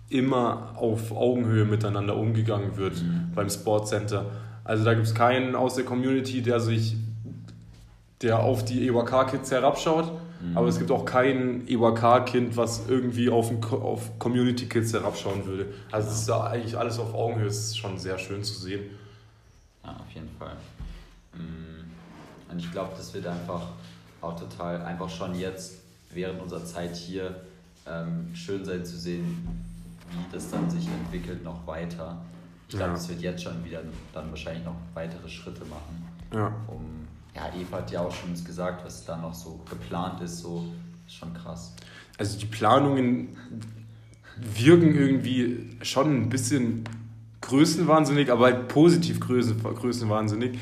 immer 0.08 0.72
auf 0.76 1.12
Augenhöhe 1.12 1.66
miteinander 1.66 2.16
umgegangen 2.16 2.78
wird 2.78 3.02
mhm. 3.02 3.32
beim 3.34 3.50
Sportcenter. 3.50 4.26
Also 4.64 4.82
da 4.82 4.94
gibt 4.94 5.06
es 5.06 5.14
keinen 5.14 5.54
aus 5.54 5.74
der 5.74 5.84
Community, 5.84 6.40
der 6.40 6.58
sich 6.58 6.96
der 8.22 8.40
auf 8.40 8.64
die 8.64 8.86
EWK-Kids 8.88 9.50
herabschaut, 9.50 10.10
mhm. 10.42 10.56
aber 10.56 10.68
es 10.68 10.78
gibt 10.78 10.90
auch 10.90 11.04
kein 11.04 11.66
EWK-Kind, 11.68 12.56
was 12.56 12.82
irgendwie 12.88 13.28
auf, 13.30 13.50
auf 13.72 14.18
Community-Kids 14.18 14.92
herabschauen 14.94 15.46
würde. 15.46 15.66
Also 15.90 16.08
es 16.08 16.20
ist 16.20 16.28
da 16.28 16.44
eigentlich 16.44 16.76
alles 16.76 16.98
auf 16.98 17.14
Augenhöhe, 17.14 17.46
es 17.46 17.58
ist 17.58 17.78
schon 17.78 17.98
sehr 17.98 18.18
schön 18.18 18.42
zu 18.42 18.58
sehen. 18.58 18.82
Jeden 20.20 20.36
Fall. 20.38 20.56
Mm, 21.34 22.50
und 22.50 22.58
ich 22.58 22.70
glaube, 22.72 22.92
das 22.96 23.12
wird 23.14 23.26
einfach 23.26 23.62
auch 24.20 24.38
total, 24.38 24.82
einfach 24.82 25.08
schon 25.08 25.34
jetzt 25.34 25.78
während 26.12 26.40
unserer 26.40 26.64
Zeit 26.64 26.96
hier 26.96 27.42
ähm, 27.86 28.34
schön 28.34 28.64
sein 28.64 28.84
zu 28.84 28.96
sehen, 28.98 29.46
wie 30.10 30.32
das 30.32 30.50
dann 30.50 30.68
sich 30.68 30.86
entwickelt 30.86 31.42
noch 31.44 31.66
weiter. 31.66 32.20
Ich 32.68 32.76
glaube, 32.76 32.94
es 32.94 33.04
ja. 33.04 33.10
wird 33.10 33.22
jetzt 33.22 33.42
schon 33.42 33.64
wieder 33.64 33.82
dann 34.12 34.30
wahrscheinlich 34.30 34.64
noch 34.64 34.76
weitere 34.94 35.28
Schritte 35.28 35.64
machen. 35.64 36.06
Ja. 36.32 36.54
Um, 36.68 37.08
ja, 37.34 37.50
Eva 37.58 37.78
hat 37.78 37.90
ja 37.90 38.00
auch 38.00 38.14
schon 38.14 38.32
gesagt, 38.32 38.84
was 38.84 39.04
da 39.04 39.16
noch 39.16 39.34
so 39.34 39.60
geplant 39.68 40.20
ist, 40.20 40.38
so 40.38 40.66
ist 41.06 41.14
schon 41.14 41.32
krass. 41.34 41.74
Also 42.18 42.38
die 42.38 42.46
Planungen 42.46 43.36
wirken 44.36 44.94
irgendwie 44.94 45.76
schon 45.82 46.22
ein 46.22 46.28
bisschen 46.28 46.84
größenwahnsinnig, 47.50 48.30
aber 48.30 48.46
halt 48.46 48.68
positiv 48.68 49.20
größen, 49.20 49.62
größenwahnsinnig. 49.62 50.58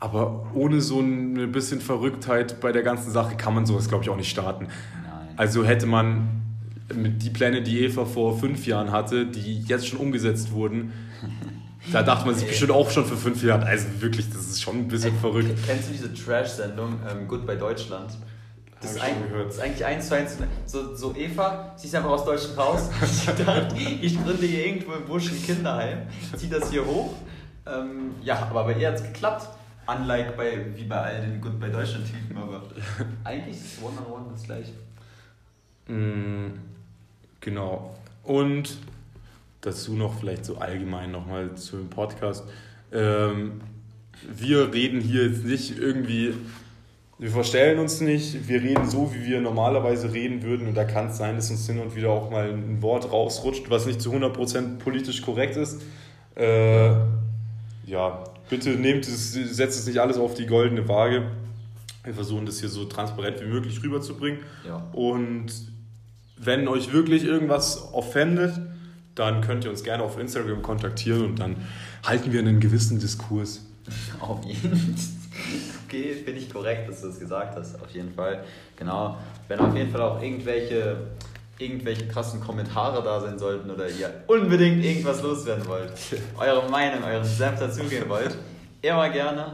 Aber 0.00 0.46
ohne 0.54 0.80
so 0.80 1.00
ein 1.00 1.52
bisschen 1.52 1.80
Verrücktheit 1.80 2.60
bei 2.60 2.72
der 2.72 2.82
ganzen 2.82 3.10
Sache 3.10 3.36
kann 3.36 3.54
man 3.54 3.64
sowas, 3.64 3.88
glaube 3.88 4.04
ich, 4.04 4.10
auch 4.10 4.16
nicht 4.16 4.30
starten. 4.30 4.66
Nein. 4.66 5.28
Also 5.36 5.64
hätte 5.64 5.86
man 5.86 6.42
mit 6.94 7.22
die 7.22 7.30
Pläne, 7.30 7.62
die 7.62 7.80
Eva 7.84 8.04
vor 8.04 8.38
fünf 8.38 8.66
Jahren 8.66 8.92
hatte, 8.92 9.26
die 9.26 9.62
jetzt 9.62 9.86
schon 9.86 9.98
umgesetzt 9.98 10.52
wurden, 10.52 10.92
da 11.92 12.02
dachte 12.02 12.26
man 12.26 12.34
sich 12.34 12.48
bestimmt 12.48 12.72
auch 12.72 12.90
schon 12.90 13.06
für 13.06 13.16
fünf 13.16 13.42
Jahre, 13.42 13.64
also 13.64 13.86
wirklich, 14.00 14.28
das 14.28 14.46
ist 14.46 14.62
schon 14.62 14.76
ein 14.76 14.88
bisschen 14.88 15.14
Ey, 15.14 15.20
verrückt. 15.20 15.58
Kennst 15.66 15.88
du 15.88 15.92
diese 15.92 16.12
Trash-Sendung 16.12 16.98
ähm, 17.10 17.28
Good 17.28 17.46
bei 17.46 17.56
Deutschland? 17.56 18.18
Das 18.84 18.96
ist, 18.96 19.02
ein, 19.02 19.14
das 19.32 19.54
ist, 19.54 19.60
eigentlich 19.62 19.84
eins 19.84 20.08
zu 20.08 20.14
eins. 20.14 20.36
So, 20.66 20.94
so 20.94 21.14
Eva, 21.16 21.72
sie 21.74 21.86
ist 21.86 21.94
einfach 21.94 22.10
aus 22.10 22.24
Deutschland 22.26 22.58
raus. 22.58 22.90
Dachte, 23.26 23.76
ich 23.78 24.22
gründe 24.22 24.46
hier 24.46 24.66
irgendwo 24.66 24.92
im 24.92 25.06
Busch 25.06 25.30
ein 25.30 25.42
Kinderheim, 25.42 26.02
ziehe 26.36 26.50
das 26.50 26.70
hier 26.70 26.84
hoch. 26.84 27.14
Ähm, 27.66 28.14
ja, 28.22 28.46
aber 28.50 28.64
bei 28.64 28.74
ihr 28.74 28.88
hat 28.88 28.96
es 28.96 29.02
geklappt. 29.02 29.48
Unlike 29.86 30.32
bei, 30.36 30.66
wie 30.76 30.84
bei 30.84 30.96
all 30.96 31.20
den 31.22 31.40
Good 31.40 31.58
bei 31.58 31.68
Deutschland-Typen, 31.68 32.36
aber 32.36 32.62
eigentlich 33.24 33.56
ist 33.56 33.82
One-on-One 33.82 34.26
das 34.32 34.42
gleiche. 34.42 34.72
Mm, 35.88 36.58
genau. 37.40 37.94
Und 38.22 38.78
dazu 39.62 39.94
noch 39.94 40.18
vielleicht 40.18 40.44
so 40.44 40.58
allgemein 40.58 41.10
nochmal 41.10 41.54
zu 41.54 41.76
dem 41.76 41.88
Podcast. 41.88 42.44
Ähm, 42.92 43.62
wir 44.30 44.72
reden 44.72 45.00
hier 45.00 45.26
jetzt 45.26 45.44
nicht 45.44 45.78
irgendwie 45.78 46.34
wir 47.24 47.30
verstellen 47.30 47.78
uns 47.78 48.02
nicht, 48.02 48.48
wir 48.48 48.60
reden 48.60 48.86
so, 48.86 49.10
wie 49.14 49.24
wir 49.24 49.40
normalerweise 49.40 50.12
reden 50.12 50.42
würden 50.42 50.68
und 50.68 50.74
da 50.74 50.84
kann 50.84 51.06
es 51.06 51.16
sein, 51.16 51.36
dass 51.36 51.50
uns 51.50 51.66
hin 51.66 51.78
und 51.78 51.96
wieder 51.96 52.10
auch 52.10 52.30
mal 52.30 52.50
ein 52.50 52.82
Wort 52.82 53.10
rausrutscht, 53.10 53.70
was 53.70 53.86
nicht 53.86 54.02
zu 54.02 54.12
100% 54.12 54.76
politisch 54.76 55.22
korrekt 55.22 55.56
ist. 55.56 55.80
Äh, 56.34 56.90
ja, 57.86 58.24
bitte 58.50 58.72
nehmt 58.72 59.08
es, 59.08 59.32
setzt 59.32 59.78
es 59.78 59.86
nicht 59.86 60.00
alles 60.00 60.18
auf 60.18 60.34
die 60.34 60.44
goldene 60.44 60.86
Waage. 60.86 61.30
Wir 62.02 62.12
versuchen 62.12 62.44
das 62.44 62.60
hier 62.60 62.68
so 62.68 62.84
transparent 62.84 63.40
wie 63.40 63.46
möglich 63.46 63.82
rüberzubringen. 63.82 64.40
Ja. 64.66 64.86
Und 64.92 65.46
wenn 66.36 66.68
euch 66.68 66.92
wirklich 66.92 67.24
irgendwas 67.24 67.90
offendet, 67.94 68.60
dann 69.14 69.40
könnt 69.40 69.64
ihr 69.64 69.70
uns 69.70 69.82
gerne 69.82 70.02
auf 70.02 70.18
Instagram 70.18 70.60
kontaktieren 70.60 71.24
und 71.24 71.38
dann 71.38 71.56
halten 72.04 72.32
wir 72.32 72.40
einen 72.40 72.60
gewissen 72.60 72.98
Diskurs. 72.98 73.64
Auf 74.20 74.44
jeden 74.44 74.76
Fall 74.76 75.23
okay, 75.94 76.22
bin 76.24 76.36
ich 76.36 76.52
korrekt, 76.52 76.88
dass 76.88 77.00
du 77.00 77.08
das 77.08 77.18
gesagt 77.18 77.56
hast, 77.56 77.80
auf 77.80 77.90
jeden 77.90 78.12
Fall. 78.12 78.44
Genau. 78.76 79.18
Wenn 79.48 79.60
auf 79.60 79.74
jeden 79.74 79.90
Fall 79.90 80.02
auch 80.02 80.22
irgendwelche, 80.22 80.96
irgendwelche 81.58 82.08
krassen 82.08 82.40
Kommentare 82.40 83.02
da 83.02 83.20
sein 83.20 83.38
sollten 83.38 83.70
oder 83.70 83.88
ihr 83.88 84.10
unbedingt 84.26 84.84
irgendwas 84.84 85.22
loswerden 85.22 85.66
wollt, 85.66 85.92
eure 86.38 86.68
Meinung, 86.68 87.04
euren 87.04 87.24
Senf 87.24 87.60
dazugeben 87.60 88.08
wollt, 88.08 88.36
Immer 88.84 89.08
gerne. 89.08 89.46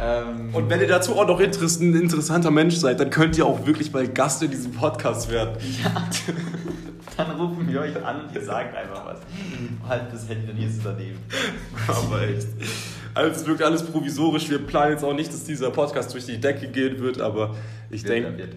Ähm, 0.00 0.54
und 0.54 0.70
wenn 0.70 0.80
ihr 0.80 0.86
dazu 0.86 1.16
auch 1.18 1.26
noch 1.26 1.40
ein 1.40 1.94
interessanter 1.94 2.52
Mensch 2.52 2.76
seid, 2.76 3.00
dann 3.00 3.10
könnt 3.10 3.36
ihr 3.36 3.44
auch 3.44 3.66
wirklich 3.66 3.92
mal 3.92 4.06
Gast 4.06 4.40
in 4.40 4.52
diesem 4.52 4.70
Podcast 4.70 5.28
werden. 5.30 5.56
Ja. 5.82 6.08
Dann 7.16 7.32
rufen 7.32 7.70
wir 7.70 7.80
euch 7.80 8.02
an 8.02 8.22
und 8.22 8.34
ihr 8.34 8.42
sagt 8.42 8.74
einfach 8.74 9.04
was. 9.04 9.18
Halt 9.86 10.04
das 10.10 10.26
Handy 10.28 10.46
dann 10.46 10.56
hier 10.56 10.70
daneben. 10.82 11.18
Aber 11.86 12.22
echt. 12.22 12.46
Also 13.12 13.46
wirkt 13.46 13.62
alles 13.62 13.82
provisorisch. 13.82 14.48
Wir 14.48 14.58
planen 14.58 14.92
jetzt 14.92 15.04
auch 15.04 15.12
nicht, 15.12 15.30
dass 15.30 15.44
dieser 15.44 15.70
Podcast 15.70 16.14
durch 16.14 16.24
die 16.24 16.40
Decke 16.40 16.68
gehen 16.68 17.00
wird, 17.00 17.20
aber 17.20 17.54
ich 17.90 18.04
denke. 18.04 18.48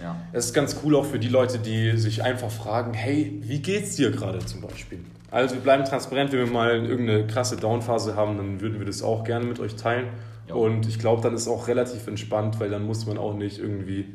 Ja. 0.00 0.16
Es 0.32 0.46
ist 0.46 0.54
ganz 0.54 0.76
cool 0.84 0.94
auch 0.94 1.04
für 1.04 1.18
die 1.18 1.28
Leute, 1.28 1.58
die 1.58 1.96
sich 1.96 2.22
einfach 2.22 2.50
fragen, 2.50 2.94
hey, 2.94 3.40
wie 3.42 3.58
geht's 3.60 3.96
dir 3.96 4.12
gerade 4.12 4.38
zum 4.38 4.60
Beispiel? 4.60 5.00
Also 5.34 5.56
wir 5.56 5.62
bleiben 5.62 5.84
transparent, 5.84 6.30
wenn 6.30 6.38
wir 6.38 6.46
mal 6.46 6.86
irgendeine 6.86 7.26
krasse 7.26 7.56
Downphase 7.56 8.14
haben, 8.14 8.36
dann 8.36 8.60
würden 8.60 8.78
wir 8.78 8.86
das 8.86 9.02
auch 9.02 9.24
gerne 9.24 9.44
mit 9.44 9.58
euch 9.58 9.74
teilen. 9.74 10.06
Jo. 10.48 10.64
Und 10.64 10.86
ich 10.86 11.00
glaube, 11.00 11.22
dann 11.22 11.34
ist 11.34 11.48
auch 11.48 11.66
relativ 11.66 12.06
entspannt, 12.06 12.60
weil 12.60 12.70
dann 12.70 12.86
muss 12.86 13.04
man 13.04 13.18
auch 13.18 13.34
nicht 13.34 13.58
irgendwie, 13.58 14.14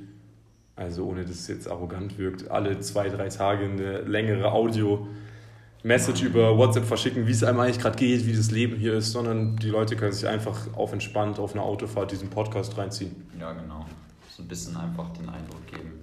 also 0.77 1.05
ohne 1.05 1.23
dass 1.23 1.31
es 1.31 1.47
jetzt 1.49 1.69
arrogant 1.69 2.17
wirkt, 2.17 2.49
alle 2.49 2.79
zwei, 2.79 3.09
drei 3.09 3.27
Tage 3.27 3.65
eine 3.65 3.99
längere 4.03 4.53
Audio-Message 4.53 6.23
über 6.23 6.57
WhatsApp 6.57 6.85
verschicken, 6.85 7.27
wie 7.27 7.31
es 7.31 7.43
einem 7.43 7.59
eigentlich 7.59 7.79
gerade 7.79 7.97
geht, 7.97 8.25
wie 8.25 8.31
das 8.31 8.49
Leben 8.51 8.77
hier 8.77 8.93
ist, 8.93 9.11
sondern 9.11 9.57
die 9.57 9.67
Leute 9.67 9.97
können 9.97 10.13
sich 10.13 10.25
einfach 10.25 10.73
auf 10.77 10.93
entspannt 10.93 11.37
auf 11.37 11.53
einer 11.53 11.63
Autofahrt 11.63 12.13
diesen 12.13 12.29
Podcast 12.29 12.77
reinziehen. 12.77 13.27
Ja, 13.37 13.51
genau. 13.51 13.85
So 14.29 14.41
ein 14.41 14.47
bisschen 14.47 14.77
einfach 14.77 15.09
den 15.09 15.27
Eindruck 15.27 15.67
geben. 15.67 15.99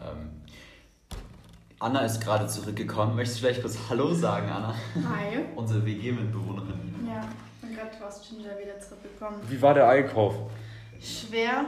Ähm, 0.00 0.30
Anna 1.80 2.00
ist 2.00 2.20
gerade 2.20 2.46
zurückgekommen. 2.48 3.14
Möchtest 3.14 3.38
du 3.38 3.46
vielleicht 3.46 3.62
kurz 3.62 3.78
Hallo 3.88 4.12
sagen, 4.12 4.48
Anna? 4.48 4.74
Hi. 4.94 5.44
Unsere 5.56 5.84
WG-Mitbewohnerin. 5.86 7.06
Ja, 7.06 7.24
ich 7.54 7.68
bin 7.68 7.76
gerade 7.76 8.04
aus 8.04 8.20
Ginger 8.28 8.58
wieder 8.58 8.80
zurückgekommen. 8.80 9.40
Wie 9.48 9.62
war 9.62 9.74
der 9.74 9.88
Einkauf? 9.88 10.34
Schwer. 11.00 11.66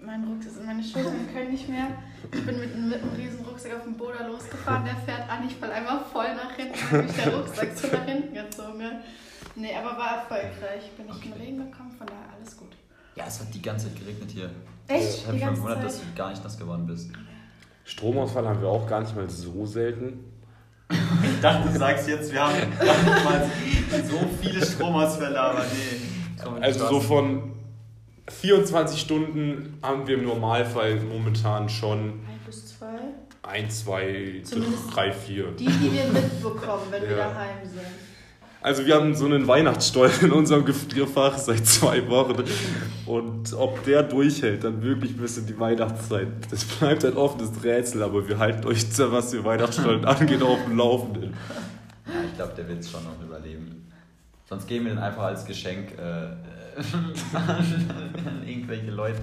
Mein 0.00 0.22
Rucksack, 0.22 0.64
meine 0.64 0.84
Schultern 0.84 1.28
können 1.32 1.50
nicht 1.50 1.68
mehr. 1.68 1.88
Ich 2.32 2.46
bin 2.46 2.60
mit, 2.60 2.76
mit 2.76 3.02
einem 3.02 3.14
riesen 3.16 3.44
Rucksack 3.44 3.74
auf 3.74 3.82
dem 3.82 3.96
Boden 3.96 4.28
losgefahren. 4.30 4.84
Der 4.84 4.94
fährt 4.94 5.28
an, 5.28 5.44
ich 5.44 5.56
fall 5.56 5.72
einmal 5.72 6.04
voll 6.12 6.36
nach 6.36 6.52
hinten. 6.52 6.80
Hat 6.92 7.04
mich 7.04 7.16
der 7.16 7.34
Rucksack 7.34 7.76
so 7.76 7.88
nach 7.88 8.04
hinten 8.04 8.32
gezogen. 8.32 9.00
Nee, 9.56 9.74
aber 9.74 9.98
war 9.98 10.18
erfolgreich. 10.18 10.92
Bin 10.96 11.06
ich 11.06 11.14
okay. 11.16 11.24
in 11.24 11.32
den 11.32 11.40
Regen 11.40 11.70
gekommen, 11.70 11.90
von 11.90 12.06
daher 12.06 12.32
alles 12.36 12.56
gut. 12.56 12.76
Ja, 13.16 13.24
es 13.26 13.40
hat 13.40 13.52
die 13.52 13.60
ganze 13.60 13.88
Zeit 13.88 13.98
geregnet 13.98 14.30
hier. 14.30 14.50
Echt? 14.86 15.18
Ich 15.18 15.26
habe 15.26 15.36
mich 15.36 15.46
gewundert, 15.46 15.82
dass 15.82 15.98
du 15.98 16.06
gar 16.14 16.30
nicht 16.30 16.44
nass 16.44 16.56
geworden 16.56 16.86
bist. 16.86 17.10
Stromausfall 17.88 18.46
haben 18.46 18.60
wir 18.60 18.68
auch 18.68 18.86
gar 18.86 19.00
nicht 19.00 19.16
mal 19.16 19.28
so 19.30 19.64
selten. 19.64 20.24
Ich 20.90 21.40
dachte, 21.40 21.70
du 21.72 21.78
sagst 21.78 22.06
jetzt, 22.06 22.30
wir 22.30 22.42
haben 22.42 22.54
mal 23.24 23.50
so 24.06 24.18
viele 24.42 24.64
Stromausfälle, 24.64 25.40
aber 25.40 25.64
nee. 25.64 26.60
Also 26.60 26.86
so 26.86 27.00
von 27.00 27.54
24 28.28 29.00
Stunden 29.00 29.78
haben 29.82 30.06
wir 30.06 30.18
im 30.18 30.24
Normalfall 30.26 30.96
momentan 30.96 31.70
schon. 31.70 32.20
Ein 32.28 32.40
bis 32.44 32.78
zwei? 32.78 32.98
Ein, 33.42 33.70
zwei, 33.70 34.42
Zumindest 34.44 34.94
drei, 34.94 35.10
vier. 35.10 35.52
Die, 35.52 35.64
die 35.64 35.92
wir 35.92 36.04
mitbekommen, 36.12 36.82
wenn 36.90 37.02
ja. 37.04 37.08
wir 37.08 37.16
daheim 37.16 37.64
sind. 37.64 38.07
Also 38.60 38.84
wir 38.84 38.96
haben 38.96 39.14
so 39.14 39.26
einen 39.26 39.46
Weihnachtsstollen 39.46 40.20
in 40.20 40.32
unserem 40.32 40.64
Gefrierfach 40.64 41.38
seit 41.38 41.64
zwei 41.64 42.08
Wochen. 42.08 42.42
Und 43.06 43.52
ob 43.54 43.84
der 43.84 44.02
durchhält, 44.02 44.64
dann 44.64 44.82
wirklich 44.82 45.16
bis 45.16 45.38
in 45.38 45.46
die 45.46 45.58
Weihnachtszeit. 45.58 46.28
Das 46.50 46.64
bleibt 46.64 47.04
ein 47.04 47.16
offenes 47.16 47.62
Rätsel, 47.62 48.02
aber 48.02 48.28
wir 48.28 48.38
halten 48.38 48.66
euch, 48.66 48.84
was 48.98 49.30
die 49.30 49.44
Weihnachtsstollen 49.44 50.04
angeht, 50.04 50.42
auf 50.42 50.58
dem 50.64 50.76
Laufenden. 50.76 51.34
Ja, 52.06 52.24
ich 52.26 52.34
glaube, 52.34 52.52
der 52.56 52.68
wird 52.68 52.80
es 52.80 52.90
schon 52.90 53.04
noch 53.04 53.22
überleben. 53.22 53.86
Sonst 54.48 54.66
geben 54.66 54.86
wir 54.86 54.94
den 54.94 54.98
einfach 54.98 55.24
als 55.24 55.44
Geschenk 55.44 55.92
äh, 55.96 56.02
an 57.36 58.42
irgendwelche 58.46 58.90
Leute. 58.90 59.20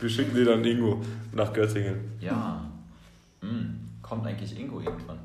Wir 0.00 0.08
schicken 0.08 0.34
den 0.34 0.48
an 0.48 0.64
Ingo 0.64 1.02
nach 1.32 1.52
Göttingen. 1.52 2.12
Ja. 2.20 2.64
Hm. 3.40 3.80
Kommt 4.00 4.26
eigentlich 4.26 4.58
Ingo 4.58 4.80
irgendwann? 4.80 5.18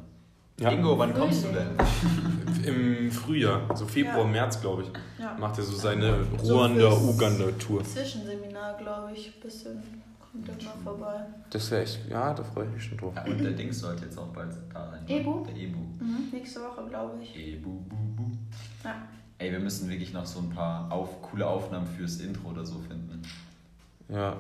Ja. 0.59 0.71
Ingo, 0.71 0.97
wann 0.97 1.13
kommst 1.13 1.45
du 1.45 1.49
denn? 1.49 1.69
Im 2.65 3.11
Frühjahr, 3.11 3.75
so 3.75 3.85
Februar, 3.85 4.25
ja. 4.25 4.31
März, 4.31 4.59
glaube 4.59 4.83
ich. 4.83 4.89
Ja. 5.19 5.35
Macht 5.39 5.57
er 5.57 5.63
so 5.63 5.75
seine 5.75 6.25
Ruanda-Uganda-Tour. 6.43 7.83
Zwischenseminar, 7.83 8.77
glaube 8.77 9.13
ich, 9.13 9.39
bisschen 9.39 9.81
kommt 10.19 10.49
er 10.49 10.55
mal 10.55 10.83
vorbei. 10.83 11.25
Das 11.49 11.71
wäre 11.71 11.83
echt, 11.83 11.99
ja, 12.09 12.33
da 12.33 12.43
freue 12.43 12.65
ich 12.65 12.73
mich 12.73 12.83
schon 12.83 12.97
drauf. 12.97 13.13
Ja, 13.15 13.23
und 13.23 13.39
der 13.39 13.51
Dings 13.51 13.79
sollte 13.79 14.05
jetzt 14.05 14.17
auch 14.17 14.27
bald 14.27 14.51
da 14.73 14.89
sein. 14.91 15.07
Ebu? 15.07 15.45
Der 15.45 15.55
Ebu. 15.55 15.79
Mhm, 15.79 16.29
nächste 16.31 16.59
Woche, 16.61 16.85
glaube 16.89 17.21
ich. 17.23 17.35
Ebu, 17.35 17.69
bu, 17.69 17.95
bu. 18.15 18.31
Ja. 18.83 18.95
Ey, 19.37 19.51
wir 19.51 19.59
müssen 19.59 19.89
wirklich 19.89 20.11
noch 20.13 20.25
so 20.25 20.39
ein 20.39 20.49
paar 20.49 20.91
auf, 20.91 21.21
coole 21.21 21.47
Aufnahmen 21.47 21.87
fürs 21.87 22.19
Intro 22.19 22.49
oder 22.49 22.65
so 22.65 22.77
finden. 22.79 23.21
Ja, 24.09 24.35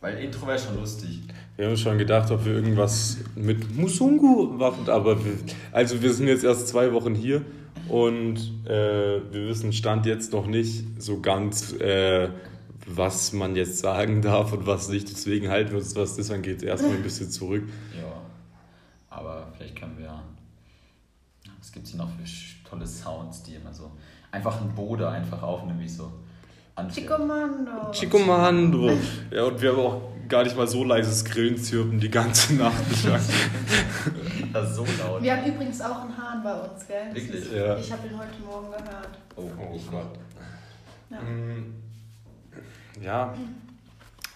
weil 0.00 0.18
Intro 0.18 0.46
wäre 0.46 0.58
schon 0.58 0.76
lustig. 0.76 1.20
Wir 1.56 1.66
haben 1.66 1.76
schon 1.76 1.98
gedacht, 1.98 2.30
ob 2.30 2.44
wir 2.44 2.52
irgendwas 2.52 3.18
mit 3.34 3.76
Musungu 3.76 4.44
machen, 4.44 4.88
aber 4.88 5.24
wir, 5.24 5.32
also 5.72 6.00
wir 6.00 6.12
sind 6.12 6.28
jetzt 6.28 6.44
erst 6.44 6.68
zwei 6.68 6.92
Wochen 6.92 7.14
hier 7.14 7.44
und 7.88 8.36
äh, 8.66 9.20
wir 9.32 9.48
wissen 9.48 9.72
Stand 9.72 10.06
jetzt 10.06 10.32
noch 10.32 10.46
nicht 10.46 10.84
so 11.02 11.20
ganz, 11.20 11.72
äh, 11.72 12.28
was 12.86 13.32
man 13.32 13.56
jetzt 13.56 13.78
sagen 13.78 14.22
darf 14.22 14.52
und 14.52 14.66
was 14.66 14.88
nicht. 14.88 15.10
Deswegen 15.10 15.48
halten 15.48 15.72
wir 15.72 15.78
uns, 15.78 15.96
was 15.96 16.16
das 16.16 16.30
angeht, 16.30 16.62
erstmal 16.62 16.94
ein 16.94 17.02
bisschen 17.02 17.30
zurück. 17.30 17.64
Ja, 17.96 18.22
aber 19.10 19.48
vielleicht 19.56 19.76
können 19.76 19.98
wir. 19.98 20.22
Was 21.58 21.72
gibt 21.72 21.86
es 21.86 21.92
hier 21.92 21.98
noch 21.98 22.10
für 22.10 22.68
tolle 22.68 22.86
Sounds, 22.86 23.42
die 23.42 23.54
immer 23.54 23.72
so. 23.72 23.90
Einfach 24.30 24.60
ein 24.60 24.74
Bode 24.74 25.08
einfach 25.08 25.42
aufnehmen, 25.42 25.80
wie 25.80 25.88
so. 25.88 26.12
Chicomando. 26.92 27.90
Chicomando. 27.92 28.90
Ja, 29.30 29.44
und 29.44 29.60
wir 29.60 29.70
haben 29.72 29.78
auch 29.80 30.00
gar 30.28 30.44
nicht 30.44 30.56
mal 30.56 30.66
so 30.68 30.84
leises 30.84 31.24
Grillenzirpen 31.24 31.98
die 32.00 32.10
ganze 32.10 32.54
Nacht 32.54 33.04
lang. 33.04 33.20
das 34.52 34.70
ist 34.70 34.76
so 34.76 34.84
laut. 34.98 35.22
Wir 35.22 35.36
haben 35.36 35.46
übrigens 35.46 35.80
auch 35.80 36.02
einen 36.02 36.16
Hahn 36.16 36.42
bei 36.42 36.54
uns, 36.54 36.86
gell? 36.86 37.14
Wirklich? 37.14 37.52
ja. 37.52 37.76
Ich 37.76 37.92
habe 37.92 38.06
ihn 38.08 38.18
heute 38.18 38.40
Morgen 38.44 38.66
gehört. 38.70 39.08
Oh, 39.36 39.50
oh 39.58 39.78
Gott. 39.90 40.18
Ja. 41.10 41.20
Mm, 41.20 41.74
ja. 43.02 43.34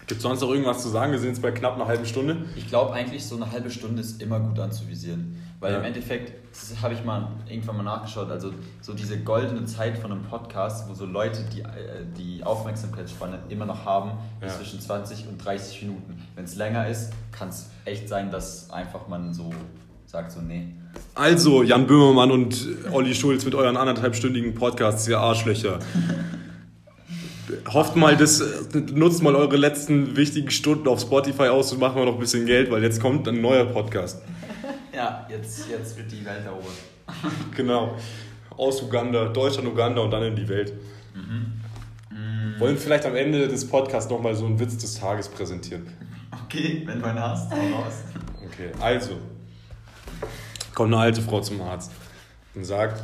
Gibt 0.05 0.17
es 0.17 0.21
sonst 0.21 0.41
noch 0.41 0.49
irgendwas 0.49 0.81
zu 0.81 0.89
sagen? 0.89 1.13
Wir 1.13 1.19
sind 1.19 1.29
jetzt 1.29 1.41
bei 1.41 1.51
knapp 1.51 1.75
einer 1.75 1.87
halben 1.87 2.05
Stunde. 2.05 2.37
Ich 2.57 2.67
glaube 2.67 2.93
eigentlich, 2.93 3.25
so 3.25 3.37
eine 3.37 3.49
halbe 3.49 3.69
Stunde 3.69 4.01
ist 4.01 4.21
immer 4.21 4.39
gut 4.39 4.59
anzuvisieren. 4.59 5.41
Weil 5.61 5.71
ja. 5.71 5.79
im 5.79 5.85
Endeffekt, 5.85 6.33
das 6.51 6.81
habe 6.81 6.93
ich 6.93 7.05
mal 7.05 7.29
irgendwann 7.47 7.77
mal 7.77 7.83
nachgeschaut, 7.83 8.29
also 8.29 8.51
so 8.81 8.93
diese 8.93 9.19
goldene 9.19 9.63
Zeit 9.63 9.97
von 9.97 10.11
einem 10.11 10.23
Podcast, 10.23 10.89
wo 10.89 10.93
so 10.93 11.05
Leute 11.05 11.45
die, 11.53 11.61
äh, 11.61 12.05
die 12.17 12.43
Aufmerksamkeitsspanne 12.43 13.39
immer 13.47 13.65
noch 13.65 13.85
haben, 13.85 14.11
ja. 14.41 14.47
ist 14.47 14.57
zwischen 14.57 14.81
20 14.81 15.29
und 15.29 15.43
30 15.43 15.83
Minuten. 15.83 16.21
Wenn 16.35 16.43
es 16.43 16.57
länger 16.57 16.89
ist, 16.89 17.13
kann 17.31 17.47
es 17.47 17.69
echt 17.85 18.09
sein, 18.09 18.29
dass 18.29 18.71
einfach 18.71 19.07
man 19.07 19.33
so 19.33 19.53
sagt, 20.05 20.33
so 20.33 20.41
nee. 20.41 20.67
Also, 21.15 21.63
Jan 21.63 21.87
Böhmermann 21.87 22.31
und 22.31 22.67
Olli 22.91 23.15
Schulz 23.15 23.45
mit 23.45 23.55
euren 23.55 23.77
anderthalbstündigen 23.77 24.53
Podcasts, 24.55 25.07
ihr 25.07 25.19
Arschlöcher. 25.19 25.79
Hofft 27.67 27.95
mal, 27.95 28.15
das, 28.15 28.41
nutzt 28.93 29.21
mal 29.21 29.35
eure 29.35 29.57
letzten 29.57 30.15
wichtigen 30.15 30.51
Stunden 30.51 30.87
auf 30.87 31.01
Spotify 31.01 31.43
aus 31.43 31.71
und 31.73 31.79
machen 31.79 31.97
wir 31.97 32.05
noch 32.05 32.13
ein 32.13 32.19
bisschen 32.19 32.45
Geld, 32.45 32.71
weil 32.71 32.83
jetzt 32.83 33.01
kommt 33.01 33.27
ein 33.27 33.41
neuer 33.41 33.65
Podcast. 33.65 34.21
Ja, 34.95 35.25
jetzt, 35.27 35.67
jetzt 35.71 35.97
wird 35.97 36.11
die 36.11 36.23
Welt 36.23 36.45
erobert. 36.45 36.67
genau. 37.55 37.97
Aus 38.55 38.79
Uganda, 38.83 39.25
Deutschland, 39.25 39.67
Uganda 39.67 40.03
und 40.03 40.11
dann 40.11 40.21
in 40.21 40.35
die 40.35 40.47
Welt. 40.47 40.71
Mhm. 41.15 41.53
Mhm. 42.15 42.59
Wollen 42.59 42.77
vielleicht 42.77 43.03
am 43.07 43.15
Ende 43.15 43.47
des 43.47 43.67
Podcasts 43.67 44.07
nochmal 44.11 44.35
so 44.35 44.45
einen 44.45 44.59
Witz 44.59 44.77
des 44.77 44.99
Tages 44.99 45.27
präsentieren. 45.29 45.87
Okay, 46.45 46.83
wenn 46.85 46.99
du 46.99 47.05
einen 47.07 47.19
hast, 47.19 47.51
hau 47.51 47.55
raus. 47.55 47.93
Okay, 48.45 48.69
also. 48.79 49.17
Kommt 50.75 50.93
eine 50.93 51.01
alte 51.01 51.23
Frau 51.23 51.41
zum 51.41 51.59
Arzt 51.61 51.89
und 52.53 52.65
sagt, 52.65 53.01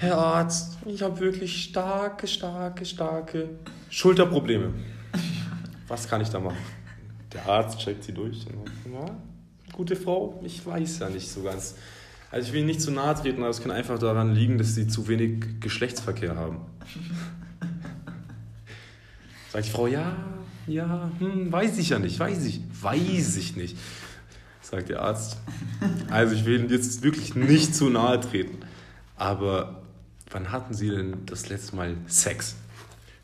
Herr 0.00 0.16
Arzt, 0.16 0.78
ich 0.86 1.02
habe 1.02 1.18
wirklich 1.18 1.64
starke, 1.64 2.28
starke, 2.28 2.84
starke 2.84 3.48
Schulterprobleme. 3.90 4.72
Was 5.88 6.08
kann 6.08 6.20
ich 6.20 6.28
da 6.28 6.38
machen? 6.38 6.58
Der 7.32 7.44
Arzt 7.48 7.80
checkt 7.80 8.04
sie 8.04 8.12
durch. 8.12 8.44
Ja, 8.92 9.06
gute 9.72 9.96
Frau? 9.96 10.40
Ich 10.44 10.64
weiß 10.64 11.00
ja 11.00 11.08
nicht 11.08 11.28
so 11.28 11.42
ganz. 11.42 11.74
Also 12.30 12.46
ich 12.46 12.54
will 12.54 12.64
nicht 12.64 12.80
zu 12.80 12.92
nahe 12.92 13.12
treten, 13.16 13.40
aber 13.40 13.50
es 13.50 13.60
kann 13.60 13.72
einfach 13.72 13.98
daran 13.98 14.36
liegen, 14.36 14.56
dass 14.56 14.76
sie 14.76 14.86
zu 14.86 15.08
wenig 15.08 15.58
Geschlechtsverkehr 15.58 16.36
haben. 16.36 16.60
Sagt 19.52 19.66
die 19.66 19.70
Frau, 19.70 19.88
ja, 19.88 20.14
ja, 20.68 21.10
hm, 21.18 21.50
weiß 21.50 21.76
ich 21.78 21.88
ja 21.88 21.98
nicht, 21.98 22.20
weiß 22.20 22.44
ich, 22.44 22.60
weiß 22.80 23.36
ich 23.36 23.56
nicht. 23.56 23.76
Sagt 24.60 24.90
der 24.90 25.02
Arzt. 25.02 25.38
Also 26.08 26.36
ich 26.36 26.44
will 26.44 26.70
jetzt 26.70 27.02
wirklich 27.02 27.34
nicht 27.34 27.74
zu 27.74 27.90
nahe 27.90 28.20
treten. 28.20 28.58
Aber 29.16 29.77
wann 30.30 30.52
hatten 30.52 30.74
Sie 30.74 30.90
denn 30.90 31.24
das 31.26 31.48
letzte 31.48 31.74
Mal 31.76 31.96
Sex? 32.06 32.56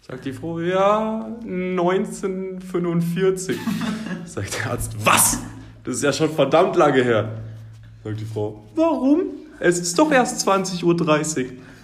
Sagt 0.07 0.25
die 0.27 0.33
Frau, 0.33 0.61
ja, 0.61 1.29
1945. 1.43 3.57
Sagt 4.27 4.59
der 4.59 4.73
Arzt, 4.73 4.95
was? 5.05 5.39
Das 5.83 5.97
ist 5.97 6.03
ja 6.03 6.13
schon 6.13 6.31
verdammt 6.31 6.77
lange 6.77 7.03
her. 7.03 7.31
Sagt 8.03 8.21
die 8.21 8.27
Frau. 8.27 8.63
Warum? 8.75 9.23
Es 9.61 9.79
ist 9.79 9.99
doch 9.99 10.13
erst 10.13 10.47
20.30 10.47 10.85
Uhr. 10.85 10.95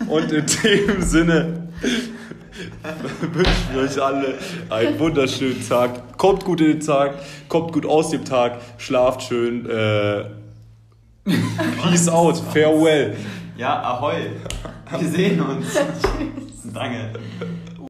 Und 0.09 0.33
in 0.33 0.45
dem 0.63 1.03
Sinne 1.03 1.69
wünschen 3.21 3.69
wir 3.73 3.83
euch 3.83 4.03
alle 4.03 4.35
einen 4.69 4.99
wunderschönen 4.99 5.67
Tag. 5.67 6.19
Kommt 6.19 6.45
gut 6.45 6.61
in 6.61 6.79
den 6.79 6.81
Tag, 6.81 7.15
kommt 7.49 7.73
gut 7.73 7.87
aus 7.87 8.11
dem 8.11 8.25
Tag, 8.25 8.61
schlaft 8.79 9.23
schön. 9.23 9.69
Äh, 9.69 10.25
peace 11.83 12.09
out, 12.09 12.39
farewell. 12.53 13.17
Ja, 13.57 13.83
ahoi. 13.83 14.31
Wir 14.99 15.09
sehen 15.09 15.41
uns. 15.41 15.79
Danke. 16.73 17.13